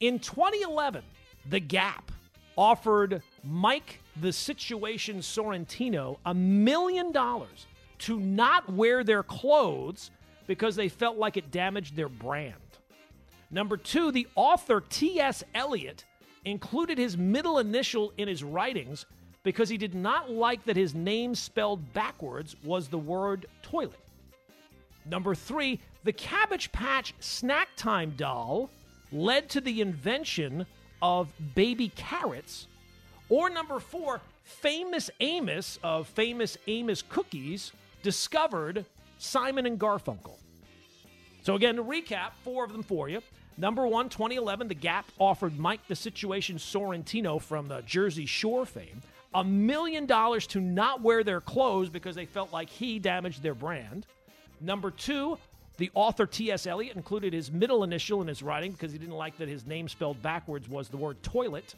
[0.00, 1.02] In 2011,
[1.48, 2.12] The Gap
[2.56, 7.66] offered Mike the Situation Sorrentino a million dollars
[7.98, 10.10] to not wear their clothes
[10.46, 12.54] because they felt like it damaged their brand.
[13.50, 15.42] Number two, the author T.S.
[15.54, 16.04] Eliot
[16.44, 19.06] included his middle initial in his writings
[19.42, 23.98] because he did not like that his name spelled backwards was the word toilet.
[25.08, 28.70] Number three, the Cabbage Patch Snack Time doll
[29.12, 30.66] led to the invention
[31.00, 32.66] of baby carrots.
[33.28, 38.84] Or number four, famous Amos of famous Amos cookies discovered
[39.18, 40.38] Simon and Garfunkel.
[41.42, 43.22] So again, to recap, four of them for you.
[43.58, 49.00] Number one, 2011, The Gap offered Mike the Situation Sorrentino from the Jersey Shore fame
[49.36, 53.54] a million dollars to not wear their clothes because they felt like he damaged their
[53.54, 54.06] brand.
[54.60, 55.38] Number two,
[55.76, 56.66] the author T.S.
[56.66, 59.88] Eliot included his middle initial in his writing because he didn't like that his name
[59.88, 61.74] spelled backwards was the word toilet.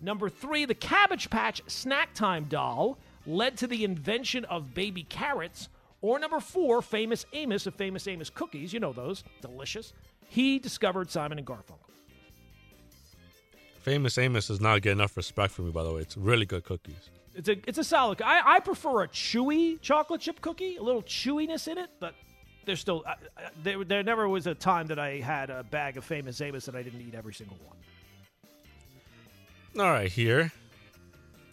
[0.00, 5.68] Number three, the Cabbage Patch Snack Time doll led to the invention of baby carrots.
[6.00, 8.72] Or number four, famous Amos of famous Amos cookies.
[8.72, 9.92] You know those, delicious.
[10.28, 11.78] He discovered Simon and Garfunkel.
[13.80, 16.02] Famous Amos does not get enough respect for me, by the way.
[16.02, 17.10] It's really good cookies.
[17.34, 18.20] It's a it's a solid.
[18.22, 22.14] I, I prefer a chewy chocolate chip cookie, a little chewiness in it, but
[22.66, 23.16] there's still I, I,
[23.62, 23.84] there.
[23.84, 26.82] There never was a time that I had a bag of famous Amos that I
[26.82, 27.76] didn't eat every single one.
[29.78, 30.50] All right, here.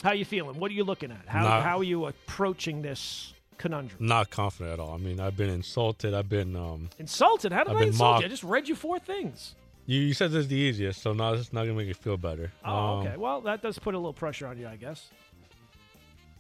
[0.04, 0.60] How you feeling?
[0.60, 1.28] What are you looking at?
[1.28, 1.62] How Nah.
[1.62, 3.98] how are you approaching this conundrum?
[4.06, 4.94] Not confident at all.
[4.94, 6.14] I mean, I've been insulted.
[6.14, 6.56] I've been.
[6.56, 7.52] um Insulted?
[7.52, 8.22] How did I've I insult mocked.
[8.22, 8.26] you?
[8.26, 9.56] I just read you four things.
[9.86, 12.18] You, you said this is the easiest, so now it's not gonna make you feel
[12.18, 12.52] better.
[12.66, 13.18] Oh, Um, okay.
[13.18, 15.10] Well, that does put a little pressure on you, I guess.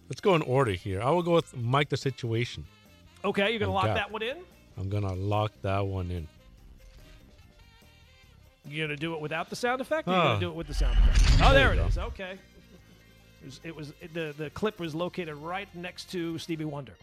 [0.09, 1.01] Let's go in order here.
[1.01, 2.65] I will go with Mike the Situation.
[3.25, 4.37] Okay, you're gonna lock that one in.
[4.77, 6.27] I'm gonna lock that one in.
[8.65, 10.07] You're gonna do it without the sound effect.
[10.07, 11.41] Or you're gonna do it with the sound effect.
[11.43, 11.97] Oh, there There it is.
[11.97, 12.37] Okay.
[13.41, 16.93] It was, it was it- the the clip was located right next to Stevie Wonder.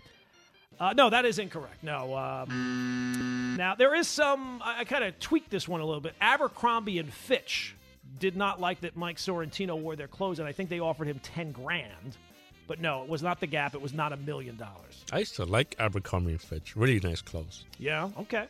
[0.81, 1.83] Uh, no, that is incorrect.
[1.85, 2.17] No.
[2.17, 4.61] Um, now there is some.
[4.65, 6.15] I, I kind of tweaked this one a little bit.
[6.21, 7.75] Abercrombie and Fitch
[8.19, 11.21] did not like that Mike Sorrentino wore their clothes, and I think they offered him
[11.21, 12.17] ten grand.
[12.67, 13.75] But no, it was not the Gap.
[13.75, 15.05] It was not a million dollars.
[15.13, 16.77] I used to like Abercrombie and Fitch.
[16.77, 17.65] Really nice clothes.
[17.79, 18.11] Yeah.
[18.21, 18.47] Okay.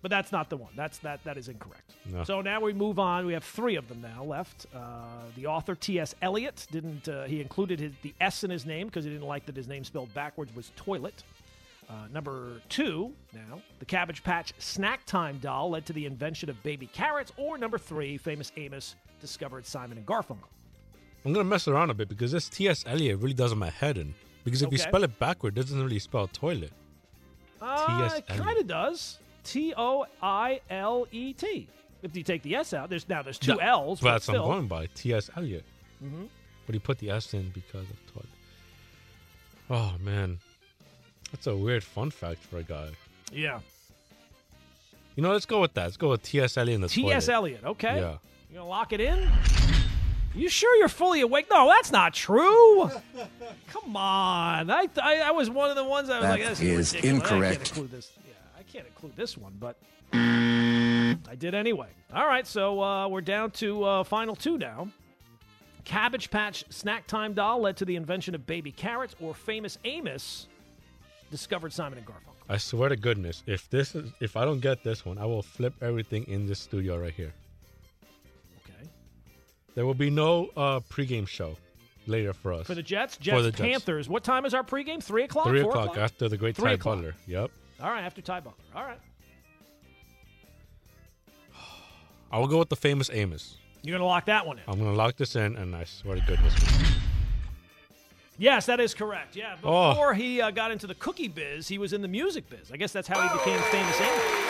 [0.00, 0.72] But that's not the one.
[0.74, 1.22] That's that.
[1.24, 1.92] That is incorrect.
[2.06, 2.24] No.
[2.24, 3.24] So now we move on.
[3.24, 4.66] We have three of them now left.
[4.74, 4.78] Uh,
[5.36, 6.14] the author T.S.
[6.22, 7.08] Eliot didn't.
[7.08, 9.68] Uh, he included his, the S in his name because he didn't like that his
[9.68, 11.22] name spelled backwards was toilet.
[11.88, 16.60] Uh, number two, now the Cabbage Patch Snack Time doll led to the invention of
[16.64, 17.30] baby carrots.
[17.36, 20.48] Or number three, famous Amos discovered Simon and Garfunkel.
[21.24, 22.84] I'm gonna mess around a bit because this T.S.
[22.86, 24.14] Eliot really does my head in.
[24.44, 26.72] Because if you spell it backward, it doesn't really spell toilet.
[27.60, 28.18] Uh, T.S.
[28.18, 29.18] it kind of does.
[29.44, 31.68] T O I L E T.
[32.02, 34.36] If you take the S out, there's now there's two Yeah, L's, but That's what
[34.38, 34.86] I'm going by.
[34.94, 35.30] T.S.
[35.36, 35.64] Eliot.
[36.04, 36.28] Mhm.
[36.66, 38.28] But he put the S in because of toilet.
[39.70, 40.38] Oh man,
[41.30, 42.88] that's a weird fun fact for a guy.
[43.32, 43.60] Yeah.
[45.14, 45.84] You know, let's go with that.
[45.84, 46.56] Let's go with T.S.
[46.56, 47.08] Eliot in the toilet.
[47.10, 47.26] T.S.
[47.26, 47.36] toilet.
[47.36, 47.64] Eliot.
[47.64, 48.00] Okay.
[48.00, 48.16] Yeah.
[48.50, 49.28] You gonna lock it in?
[50.34, 51.46] You sure you're fully awake?
[51.50, 52.90] No, that's not true.
[53.68, 54.70] Come on.
[54.70, 56.94] I, I I was one of the ones I was That like, this is, is
[56.94, 56.94] ridiculous.
[56.94, 57.68] I can't incorrect.
[57.70, 58.12] include this.
[58.26, 59.76] Yeah, I can't include this one, but
[60.14, 61.88] I did anyway.
[62.14, 64.88] All right, so uh, we're down to uh, final two now.
[65.84, 70.46] Cabbage Patch Snack Time doll led to the invention of baby carrots, or famous Amos
[71.30, 72.32] discovered Simon and Garfunkel.
[72.48, 75.42] I swear to goodness, if this is if I don't get this one, I will
[75.42, 77.32] flip everything in this studio right here.
[79.74, 81.56] There will be no uh pregame show
[82.06, 82.66] later for us.
[82.66, 83.60] For the Jets, Jets, the Jets.
[83.60, 84.08] Panthers.
[84.08, 85.02] What time is our pregame?
[85.02, 85.46] Three o'clock.
[85.46, 86.96] Three Four o'clock after the great Three Ty o'clock.
[86.96, 87.14] Butler.
[87.26, 87.50] Yep.
[87.80, 88.64] All right, after Ty Butler.
[88.74, 88.98] All right.
[92.30, 93.56] I will go with the famous Amos.
[93.82, 94.64] You're gonna lock that one in.
[94.68, 96.54] I'm gonna lock this in, and I swear to goodness.
[98.38, 99.36] Yes, that is correct.
[99.36, 99.90] Yeah, Oh.
[99.90, 102.70] before he uh, got into the cookie biz, he was in the music biz.
[102.72, 104.00] I guess that's how he became famous.
[104.00, 104.41] Amos.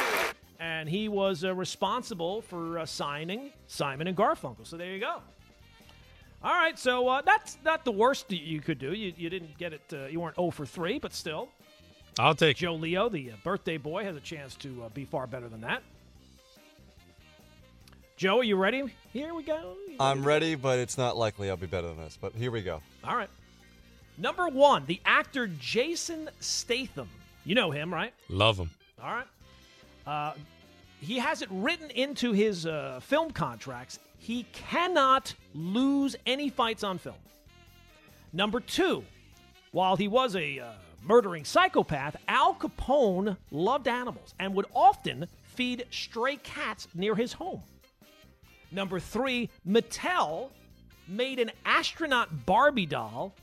[0.83, 4.67] And he was uh, responsible for uh, signing Simon and Garfunkel.
[4.67, 5.23] So there you go.
[6.43, 8.93] All right, so uh, that's not the worst that you could do.
[8.93, 9.83] You, you didn't get it.
[9.93, 11.51] Uh, you weren't 0 for 3, but still.
[12.19, 12.63] I'll take it.
[12.63, 15.61] Joe Leo, the uh, birthday boy, has a chance to uh, be far better than
[15.61, 15.85] that.
[18.17, 18.93] Joe, are you ready?
[19.13, 19.77] Here we go.
[20.01, 22.19] I'm ready, but it's not likely I'll be better than this.
[22.21, 22.83] But here we go.
[23.05, 23.31] All right.
[24.19, 27.09] Number one, the actor Jason Statham.
[27.45, 28.13] You know him, right?
[28.29, 28.71] Love him.
[29.01, 29.29] All right.
[30.05, 30.33] Uh,
[31.03, 33.99] he has it written into his uh, film contracts.
[34.19, 37.17] He cannot lose any fights on film.
[38.33, 39.03] Number two,
[39.73, 40.71] while he was a uh,
[41.03, 47.63] murdering psychopath, Al Capone loved animals and would often feed stray cats near his home.
[48.71, 50.51] Number three, Mattel
[51.09, 53.35] made an astronaut Barbie doll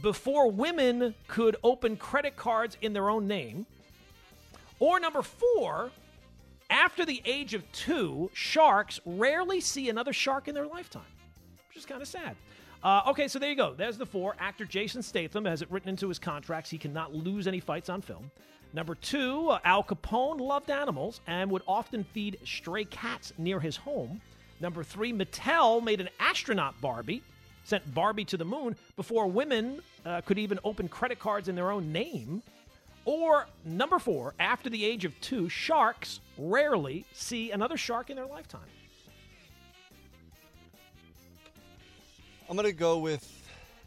[0.00, 3.66] before women could open credit cards in their own name.
[4.80, 5.90] Or number four,
[6.70, 11.02] after the age of two, sharks rarely see another shark in their lifetime,
[11.68, 12.36] which is kind of sad.
[12.82, 13.74] Uh, okay, so there you go.
[13.74, 14.36] There's the four.
[14.38, 18.02] Actor Jason Statham has it written into his contracts he cannot lose any fights on
[18.02, 18.30] film.
[18.72, 23.76] Number two, uh, Al Capone loved animals and would often feed stray cats near his
[23.76, 24.20] home.
[24.60, 27.22] Number three, Mattel made an astronaut Barbie,
[27.64, 31.70] sent Barbie to the moon before women uh, could even open credit cards in their
[31.70, 32.42] own name.
[33.04, 38.26] Or number four, after the age of two, sharks rarely see another shark in their
[38.26, 38.60] lifetime.
[42.48, 43.32] I'm gonna go with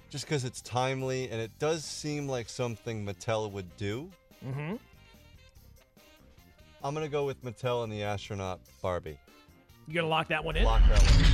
[0.09, 4.09] just because it's timely and it does seem like something Mattel would do.
[4.45, 4.75] Mm-hmm.
[6.83, 9.19] I'm gonna go with Mattel and the astronaut Barbie.
[9.87, 10.63] You gonna lock that one in?
[10.63, 11.25] Lock that one.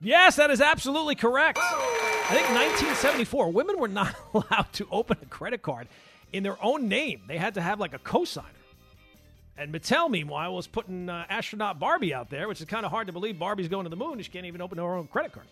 [0.00, 1.58] Yes, that is absolutely correct.
[1.58, 5.88] I think 1974, women were not allowed to open a credit card
[6.32, 7.22] in their own name.
[7.26, 8.44] They had to have like a cosigner.
[9.56, 13.06] And Mattel, meanwhile, was putting uh, astronaut Barbie out there, which is kind of hard
[13.06, 13.38] to believe.
[13.38, 14.20] Barbie's going to the moon.
[14.20, 15.46] She can't even open her own credit card.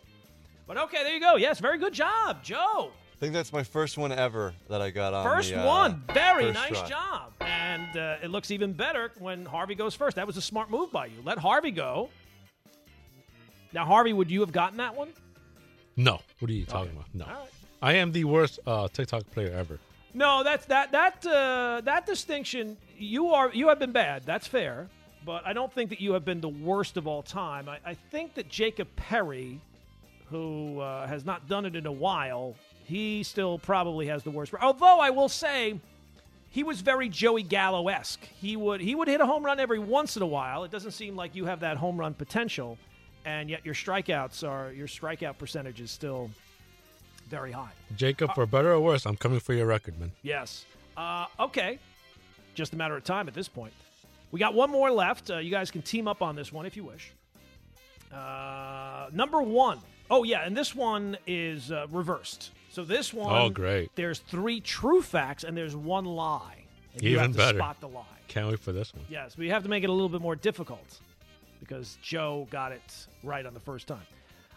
[0.66, 1.36] But okay, there you go.
[1.36, 2.90] Yes, very good job, Joe.
[2.90, 5.24] I think that's my first one ever that I got on.
[5.24, 6.02] First the, uh, one.
[6.12, 6.88] Very first nice try.
[6.88, 7.32] job.
[7.40, 10.16] And uh, it looks even better when Harvey goes first.
[10.16, 11.18] That was a smart move by you.
[11.24, 12.10] Let Harvey go.
[13.72, 15.10] Now, Harvey, would you have gotten that one?
[15.96, 16.20] No.
[16.40, 16.96] What are you talking Okay.
[16.96, 17.14] about?
[17.14, 17.24] No.
[17.26, 17.50] All right.
[17.80, 19.78] I am the worst uh, TikTok player ever.
[20.14, 22.76] No, that's that that uh, that distinction.
[22.98, 24.24] You are you have been bad.
[24.24, 24.88] That's fair,
[25.24, 27.68] but I don't think that you have been the worst of all time.
[27.68, 29.60] I, I think that Jacob Perry,
[30.28, 34.52] who uh, has not done it in a while, he still probably has the worst.
[34.60, 35.80] Although I will say,
[36.50, 38.22] he was very Joey Gallo esque.
[38.38, 40.64] He would he would hit a home run every once in a while.
[40.64, 42.76] It doesn't seem like you have that home run potential,
[43.24, 46.30] and yet your strikeouts are your strikeout percentage is still
[47.32, 47.72] very high.
[47.96, 50.12] Jacob, for better or worse, I'm coming for your record, man.
[50.22, 50.66] Yes.
[50.98, 51.78] Uh, okay.
[52.54, 53.72] Just a matter of time at this point.
[54.32, 55.30] We got one more left.
[55.30, 57.10] Uh, you guys can team up on this one if you wish.
[58.12, 59.78] Uh, number one.
[60.10, 62.50] Oh, yeah, and this one is uh, reversed.
[62.70, 63.34] So this one.
[63.34, 63.90] Oh, great.
[63.96, 66.64] There's three true facts and there's one lie.
[66.92, 67.58] And you Even have to better.
[67.58, 68.04] spot the lie.
[68.28, 69.04] Can't wait for this one.
[69.08, 71.00] Yes, we have to make it a little bit more difficult
[71.60, 74.06] because Joe got it right on the first time.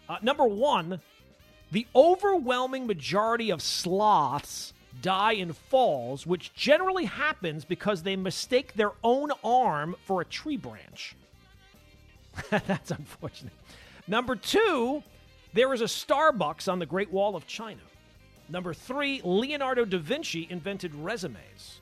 [0.09, 0.99] Uh, number one,
[1.75, 8.93] the overwhelming majority of sloths die in falls, which generally happens because they mistake their
[9.03, 11.17] own arm for a tree branch.
[12.49, 13.51] That's unfortunate.
[14.07, 15.03] Number two,
[15.51, 17.81] there is a Starbucks on the Great Wall of China.
[18.47, 21.81] Number three, Leonardo da Vinci invented resumes.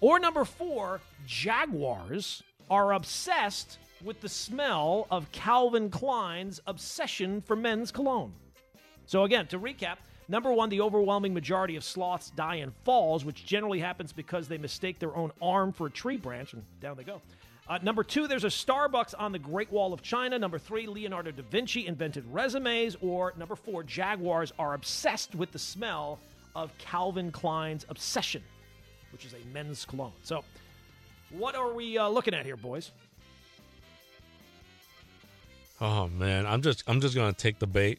[0.00, 7.90] Or number four, Jaguars are obsessed with the smell of Calvin Klein's obsession for men's
[7.90, 8.32] cologne.
[9.06, 9.96] So, again, to recap
[10.28, 14.58] number one, the overwhelming majority of sloths die in falls, which generally happens because they
[14.58, 17.20] mistake their own arm for a tree branch, and down they go.
[17.66, 20.38] Uh, number two, there's a Starbucks on the Great Wall of China.
[20.38, 22.96] Number three, Leonardo da Vinci invented resumes.
[23.00, 26.18] Or number four, Jaguars are obsessed with the smell
[26.54, 28.42] of Calvin Klein's obsession,
[29.12, 30.12] which is a men's cologne.
[30.22, 30.44] So,
[31.30, 32.90] what are we uh, looking at here, boys?
[35.80, 37.98] Oh man, I'm just I'm just gonna take the bait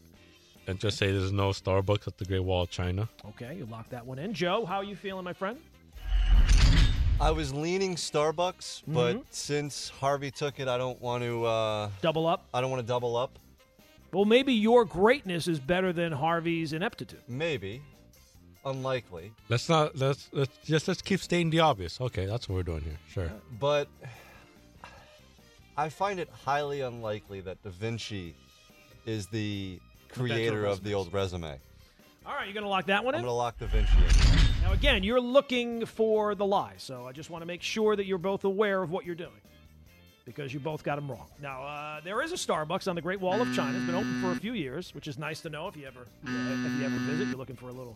[0.68, 3.08] and just say there's no Starbucks at the Great Wall of China.
[3.30, 4.34] Okay, you lock that one in.
[4.34, 5.58] Joe, how are you feeling, my friend?
[7.20, 9.22] I was leaning Starbucks, but Mm-hmm.
[9.32, 11.46] since Harvey took it, I don't want to.
[11.46, 12.46] Uh, Double up.
[12.54, 13.40] I don't want to double up.
[14.12, 17.22] Well, maybe your greatness is better than Harvey's ineptitude.
[17.28, 17.82] Maybe,
[18.66, 22.00] unlikely, Let's not let's let's just let's keep stating the obvious.
[22.02, 22.98] Okay, that's what we're doing here.
[23.10, 23.32] Sure.
[23.60, 23.88] but
[25.78, 28.36] I find it highly unlikely that Da Vinci
[29.06, 29.80] is the
[30.16, 31.60] creator of the old resume.
[32.26, 33.20] All right, you're going to lock that one in?
[33.20, 33.28] I'm in?
[33.28, 33.94] gonna lock Da Vinci.
[33.98, 34.64] In.
[34.64, 38.06] Now, again, you're looking for the lie, so I just want to make sure that
[38.06, 39.42] you're both aware of what you're doing.
[40.26, 41.28] because you both got them wrong.
[41.40, 43.78] Now, uh, there is a Starbucks on the Great Wall of China.
[43.78, 46.00] It's been open for a few years, which is nice to know if you ever
[46.00, 46.32] uh,
[46.66, 47.28] if you ever visit.
[47.28, 47.96] You're looking for a little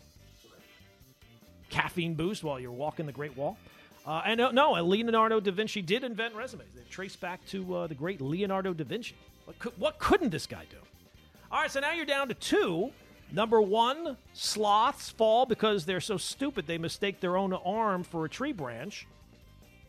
[1.70, 3.57] caffeine boost while you're walking the Great Wall.
[4.05, 6.70] Uh, and uh, no, Leonardo da Vinci did invent resumes.
[6.76, 9.15] They trace back to uh, the great Leonardo da Vinci.
[9.45, 10.78] What, could, what couldn't this guy do?
[11.51, 12.91] All right, so now you're down to two.
[13.31, 18.29] Number one, sloths fall because they're so stupid they mistake their own arm for a
[18.29, 19.07] tree branch.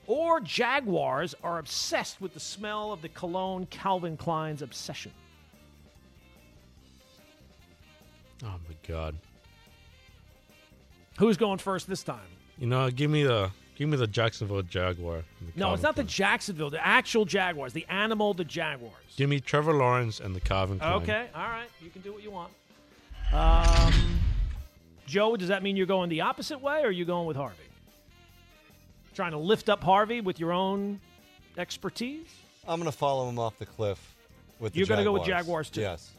[0.07, 5.13] Or jaguars are obsessed with the smell of the cologne Calvin Klein's obsession.
[8.43, 9.17] Oh my god.
[11.19, 12.21] Who's going first this time?
[12.59, 13.51] You know, give me the
[13.81, 15.25] give me the Jacksonville Jaguar.
[15.41, 18.93] the No, it's Calvin not the Jacksonville, the actual Jaguars, the animal, the Jaguars.
[19.17, 21.03] Give me Trevor Lawrence and the Calvin Klein.
[21.03, 21.69] Okay, all right.
[21.81, 22.53] You can do what you want.
[23.33, 24.21] Um,
[25.07, 27.57] Joe, does that mean you're going the opposite way or are you going with Harvey?
[29.15, 31.01] Trying to lift up Harvey with your own
[31.57, 32.29] expertise?
[32.69, 34.15] I'm going to follow him off the cliff
[34.59, 35.71] with the You're gonna go with Jaguars.
[35.71, 35.81] Jaguars, too?
[35.81, 36.11] Yes.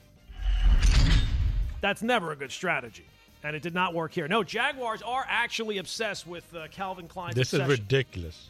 [1.80, 3.05] That's never a good strategy.
[3.43, 4.27] And it did not work here.
[4.27, 8.49] No, Jaguars are actually obsessed with uh, Calvin Klein's This is ridiculous.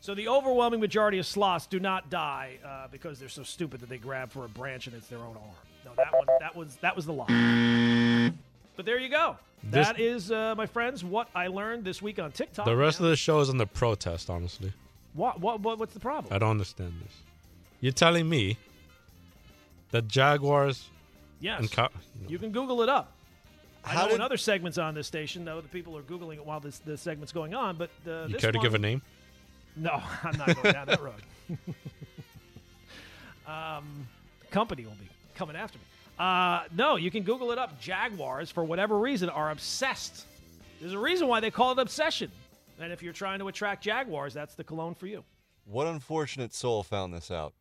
[0.00, 3.90] So the overwhelming majority of sloths do not die uh, because they're so stupid that
[3.90, 5.54] they grab for a branch and it's their own arm.
[5.84, 8.32] No, that one that was that was the lie.
[8.76, 9.36] But there you go.
[9.62, 12.64] This- that is, uh, my friends, what I learned this week on TikTok.
[12.64, 14.72] The rest of the show is on the protest, honestly.
[15.12, 16.32] what, what what what's the problem?
[16.32, 17.12] I don't understand this.
[17.82, 18.56] You're telling me
[19.90, 20.88] that Jaguars
[21.40, 21.90] yes, and Cal-
[22.26, 23.12] you can Google it up.
[23.84, 26.36] I How know did- in other segments on this station, though, the people are googling
[26.36, 27.76] it while this the segment's going on.
[27.76, 29.02] But uh, you this care to give a name?
[29.76, 31.22] No, I'm not going down that road.
[33.46, 34.06] um,
[34.50, 35.84] company will be coming after me.
[36.18, 37.80] Uh, no, you can Google it up.
[37.80, 40.26] Jaguars, for whatever reason, are obsessed.
[40.80, 42.30] There's a reason why they call it obsession.
[42.78, 45.24] And if you're trying to attract Jaguars, that's the cologne for you.
[45.64, 47.54] What unfortunate soul found this out?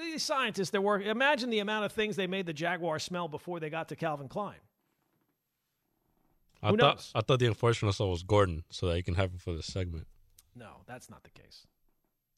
[0.00, 1.08] These scientists, they're working.
[1.08, 4.28] Imagine the amount of things they made the Jaguar smell before they got to Calvin
[4.28, 4.56] Klein.
[6.62, 7.12] I Who thought knows?
[7.14, 9.66] I thought the unfortunate soul was Gordon, so that you can have him for this
[9.66, 10.06] segment.
[10.54, 11.66] No, that's not the case.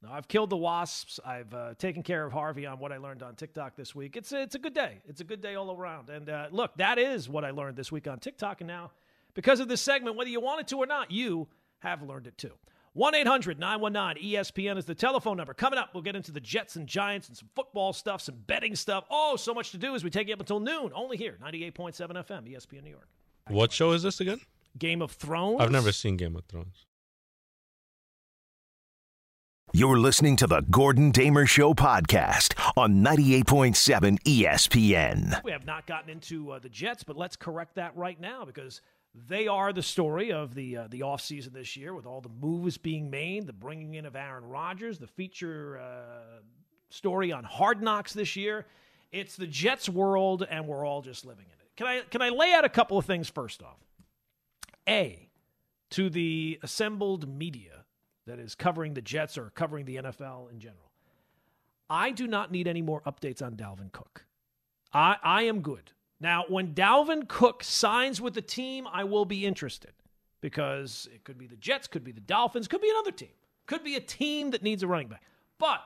[0.02, 1.20] No, I've killed the wasps.
[1.24, 4.16] I've uh, taken care of Harvey on what I learned on TikTok this week.
[4.16, 4.98] It's a, it's a good day.
[5.06, 6.08] It's a good day all around.
[6.08, 8.62] And uh, look, that is what I learned this week on TikTok.
[8.62, 8.92] And now,
[9.34, 11.48] because of this segment, whether you wanted to or not, you
[11.80, 12.52] have learned it too.
[12.94, 15.54] 1 800 919 ESPN is the telephone number.
[15.54, 18.74] Coming up, we'll get into the Jets and Giants and some football stuff, some betting
[18.74, 19.04] stuff.
[19.10, 20.90] Oh, so much to do as we take you up until noon.
[20.94, 23.08] Only here, 98.7 FM, ESPN New York.
[23.50, 24.40] What show is this again?
[24.78, 25.60] Game of Thrones.
[25.60, 26.86] I've never seen Game of Thrones.
[29.72, 35.42] You're listening to the Gordon Damer Show podcast on 98.7 ESPN.
[35.44, 38.80] We have not gotten into uh, the Jets, but let's correct that right now because
[39.28, 42.78] they are the story of the uh, the offseason this year with all the moves
[42.78, 46.40] being made, the bringing in of Aaron Rodgers, the feature uh,
[46.88, 48.66] story on Hard Knocks this year.
[49.12, 51.59] It's the Jets world, and we're all just living in it.
[51.80, 53.78] Can I can I lay out a couple of things first off?
[54.86, 55.30] A,
[55.92, 57.86] to the assembled media
[58.26, 60.90] that is covering the Jets or covering the NFL in general.
[61.88, 64.26] I do not need any more updates on Dalvin Cook.
[64.92, 65.92] I, I am good.
[66.20, 69.94] Now, when Dalvin Cook signs with the team, I will be interested
[70.42, 73.32] because it could be the Jets, could be the Dolphins, could be another team,
[73.64, 75.22] could be a team that needs a running back.
[75.58, 75.80] But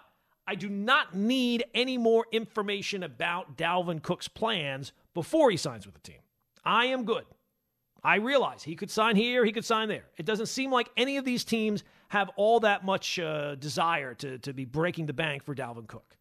[0.45, 5.95] I do not need any more information about Dalvin Cook's plans before he signs with
[5.95, 6.21] the team.
[6.65, 7.25] I am good.
[8.03, 10.05] I realize he could sign here, he could sign there.
[10.19, 14.39] It doesn't seem like any of these teams have all that much uh, desire to,
[14.39, 16.17] to be breaking the bank for Dalvin Cook.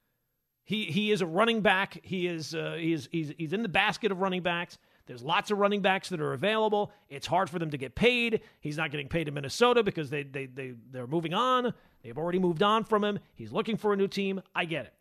[0.64, 2.00] He he is a running back.
[2.04, 4.78] He is uh, he is he's, he's in the basket of running backs.
[5.06, 6.94] There's lots of running backs that are available.
[7.10, 8.40] It's hard for them to get paid.
[8.62, 11.74] He's not getting paid in Minnesota because they they they they're moving on.
[12.02, 13.20] They've already moved on from him.
[13.36, 14.42] He's looking for a new team.
[14.56, 14.94] I get it.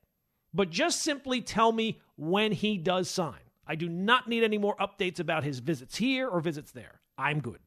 [0.52, 3.40] But just simply tell me when he does sign.
[3.66, 7.00] I do not need any more updates about his visits here or visits there.
[7.16, 7.58] I'm good.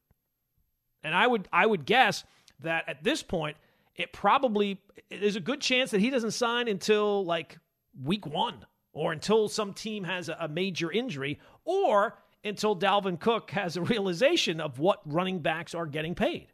[1.03, 2.23] And I would I would guess
[2.61, 3.57] that at this point
[3.95, 7.57] it probably there's a good chance that he doesn't sign until like
[8.03, 13.51] week 1 or until some team has a, a major injury or until Dalvin Cook
[13.51, 16.47] has a realization of what running backs are getting paid.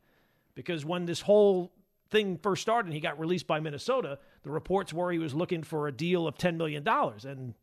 [0.56, 1.72] Because when this whole
[2.10, 5.64] thing first started and he got released by Minnesota, the reports were he was looking
[5.64, 6.86] for a deal of $10 million.
[6.88, 7.54] And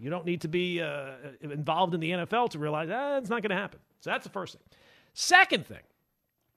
[0.00, 3.42] you don't need to be uh, involved in the NFL to realize that it's not
[3.42, 3.80] going to happen.
[4.00, 4.62] So that's the first thing.
[5.14, 5.82] Second thing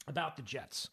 [0.07, 0.89] about the Jets.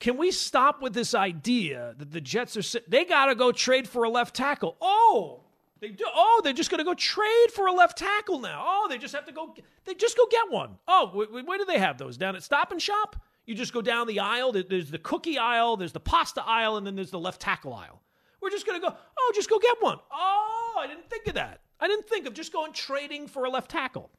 [0.00, 3.88] Can we stop with this idea that the Jets are they got to go trade
[3.88, 4.76] for a left tackle?
[4.80, 5.42] Oh,
[5.80, 6.04] they do.
[6.12, 8.64] Oh, they're just going to go trade for a left tackle now.
[8.66, 9.54] Oh, they just have to go.
[9.84, 10.76] They just go get one.
[10.88, 13.14] Oh, wh- wh- where do they have those down at Stop and Shop?
[13.46, 14.52] You just go down the aisle.
[14.52, 18.00] There's the cookie aisle, there's the pasta aisle, and then there's the left tackle aisle.
[18.40, 19.98] We're just going to go, oh, just go get one.
[20.12, 20.51] Oh,
[20.82, 21.60] I didn't think of that.
[21.78, 24.10] I didn't think of just going trading for a left tackle.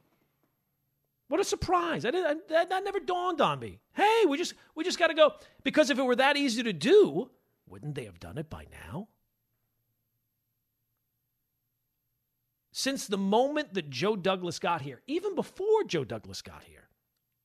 [1.28, 2.06] What a surprise!
[2.06, 3.80] I didn't, I, that, that never dawned on me.
[3.94, 5.34] Hey, we just we just got to go
[5.64, 7.30] because if it were that easy to do,
[7.68, 9.08] wouldn't they have done it by now?
[12.72, 16.90] Since the moment that Joe Douglas got here, even before Joe Douglas got here,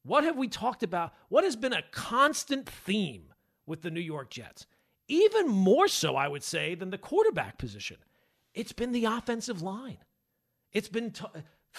[0.03, 1.13] what have we talked about?
[1.29, 3.33] What has been a constant theme
[3.67, 4.67] with the New York Jets?
[5.07, 7.99] Even more so, I would say, than the quarterback position.
[8.55, 9.99] It's been the offensive line.
[10.73, 11.25] It's been, t-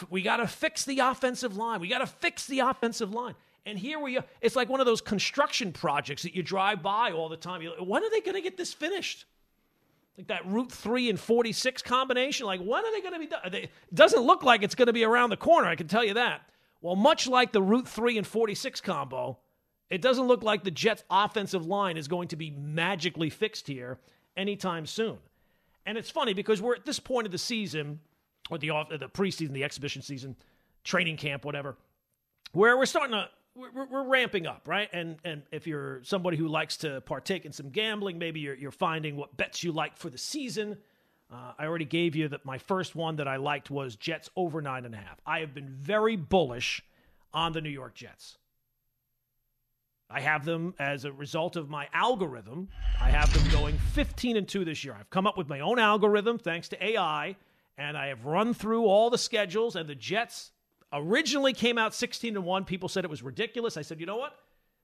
[0.09, 1.79] we got to fix the offensive line.
[1.79, 3.35] We got to fix the offensive line.
[3.65, 4.23] And here we are.
[4.41, 7.61] It's like one of those construction projects that you drive by all the time.
[7.61, 9.25] Like, when are they going to get this finished?
[10.17, 12.45] Like that Route 3 and 46 combination.
[12.45, 13.53] Like, when are they going to be done?
[13.53, 16.15] It doesn't look like it's going to be around the corner, I can tell you
[16.15, 16.41] that.
[16.81, 19.37] Well, much like the Route 3 and 46 combo,
[19.89, 23.99] it doesn't look like the Jets' offensive line is going to be magically fixed here
[24.37, 25.17] anytime soon.
[25.89, 27.99] And it's funny because we're at this point of the season,
[28.51, 30.35] or the off, the preseason, the exhibition season,
[30.83, 31.77] training camp, whatever,
[32.51, 34.87] where we're starting to we're, we're, ramping up, right?
[34.93, 38.69] And and if you're somebody who likes to partake in some gambling, maybe you're you're
[38.69, 40.77] finding what bets you like for the season.
[41.33, 44.61] Uh, I already gave you that my first one that I liked was Jets over
[44.61, 45.19] nine and a half.
[45.25, 46.83] I have been very bullish
[47.33, 48.37] on the New York Jets.
[50.11, 52.69] I have them as a result of my algorithm.
[52.99, 54.95] I have them going 15 and 2 this year.
[54.99, 57.35] I've come up with my own algorithm thanks to AI,
[57.77, 59.75] and I have run through all the schedules.
[59.75, 60.51] And the Jets
[60.91, 62.65] originally came out 16 and 1.
[62.65, 63.77] People said it was ridiculous.
[63.77, 64.33] I said, you know what?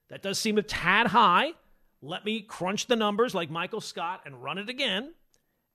[0.10, 1.54] That does seem a tad high.
[2.04, 5.14] Let me crunch the numbers like Michael Scott and run it again.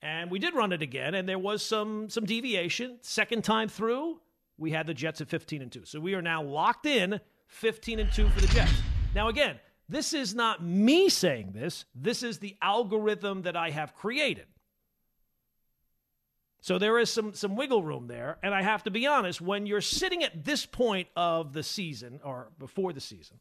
[0.00, 2.98] And we did run it again, and there was some some deviation.
[3.02, 4.20] Second time through,
[4.56, 5.84] we had the Jets at 15 and 2.
[5.84, 8.72] So we are now locked in 15 and 2 for the Jets.
[9.14, 9.58] Now again,
[9.88, 11.84] this is not me saying this.
[11.94, 14.46] This is the algorithm that I have created.
[16.60, 19.66] So there is some some wiggle room there, and I have to be honest, when
[19.66, 23.38] you're sitting at this point of the season or before the season,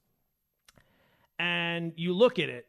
[1.37, 2.65] and you look at it,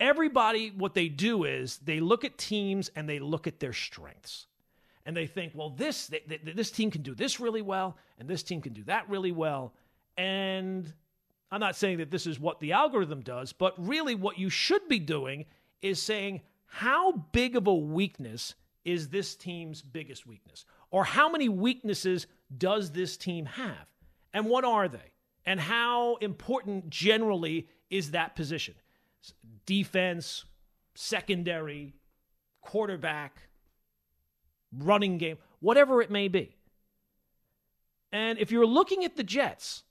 [0.00, 4.46] everybody what they do is they look at teams and they look at their strengths
[5.04, 6.10] and they think well this
[6.42, 9.74] this team can do this really well and this team can do that really well
[10.16, 10.92] and
[11.50, 14.86] i'm not saying that this is what the algorithm does but really what you should
[14.88, 15.44] be doing
[15.82, 20.64] is saying how big of a weakness is this team's biggest weakness?
[20.90, 22.26] Or how many weaknesses
[22.56, 23.86] does this team have?
[24.32, 25.12] And what are they?
[25.44, 28.74] And how important generally is that position?
[29.66, 30.44] Defense,
[30.94, 31.94] secondary,
[32.60, 33.48] quarterback,
[34.76, 36.56] running game, whatever it may be.
[38.12, 39.82] And if you're looking at the Jets,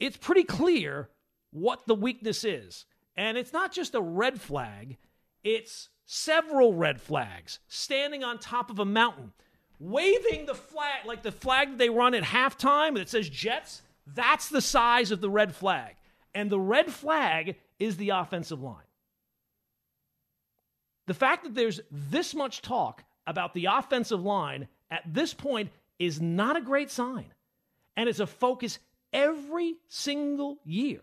[0.00, 1.08] it's pretty clear
[1.50, 2.84] what the weakness is.
[3.16, 4.96] And it's not just a red flag,
[5.42, 9.32] it's several red flags standing on top of a mountain,
[9.78, 13.82] waving the flag, like the flag that they run at halftime that says Jets.
[14.06, 15.96] That's the size of the red flag.
[16.34, 18.76] And the red flag is the offensive line.
[21.06, 26.20] The fact that there's this much talk about the offensive line at this point is
[26.20, 27.26] not a great sign.
[27.96, 28.78] And it's a focus
[29.12, 31.00] every single year.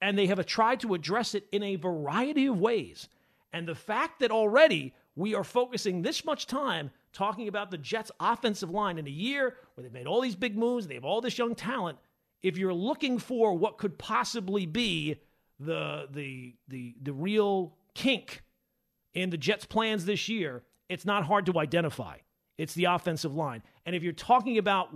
[0.00, 3.08] And they have tried to address it in a variety of ways.
[3.52, 8.12] And the fact that already we are focusing this much time talking about the Jets'
[8.20, 11.20] offensive line in a year where they've made all these big moves, they have all
[11.20, 11.98] this young talent.
[12.42, 15.16] If you're looking for what could possibly be
[15.58, 18.42] the the the the real kink
[19.12, 22.16] in the Jets' plans this year, it's not hard to identify.
[22.56, 23.62] It's the offensive line.
[23.84, 24.90] And if you're talking about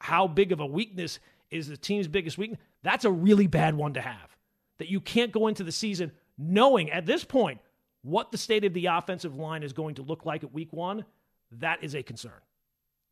[0.00, 1.18] how big of a weakness
[1.50, 4.36] is the team's biggest weakness, that's a really bad one to have.
[4.78, 7.60] That you can't go into the season knowing at this point
[8.02, 11.04] what the state of the offensive line is going to look like at week one.
[11.52, 12.40] That is a concern.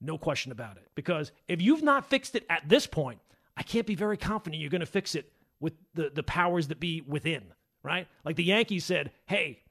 [0.00, 0.88] No question about it.
[0.94, 3.20] Because if you've not fixed it at this point,
[3.56, 6.80] I can't be very confident you're going to fix it with the, the powers that
[6.80, 7.44] be within,
[7.82, 8.06] right?
[8.24, 9.62] Like the Yankees said, hey,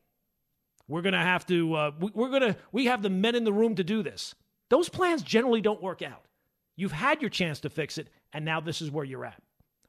[0.87, 3.43] we're going to have to, uh, we, we're going to, we have the men in
[3.43, 4.33] the room to do this.
[4.69, 6.23] Those plans generally don't work out.
[6.75, 9.41] You've had your chance to fix it, and now this is where you're at.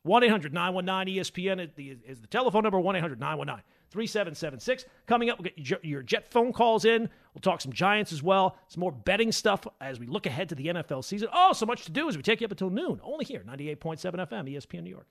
[0.03, 1.71] 1 800 919 ESPN
[2.07, 4.85] is the telephone number 1 800 919 3776.
[5.07, 7.09] Coming up, we'll get your Jet phone calls in.
[7.33, 8.57] We'll talk some Giants as well.
[8.69, 11.29] Some more betting stuff as we look ahead to the NFL season.
[11.33, 13.01] Oh, so much to do as we take you up until noon.
[13.03, 15.07] Only here, 98.7 FM, ESPN New York.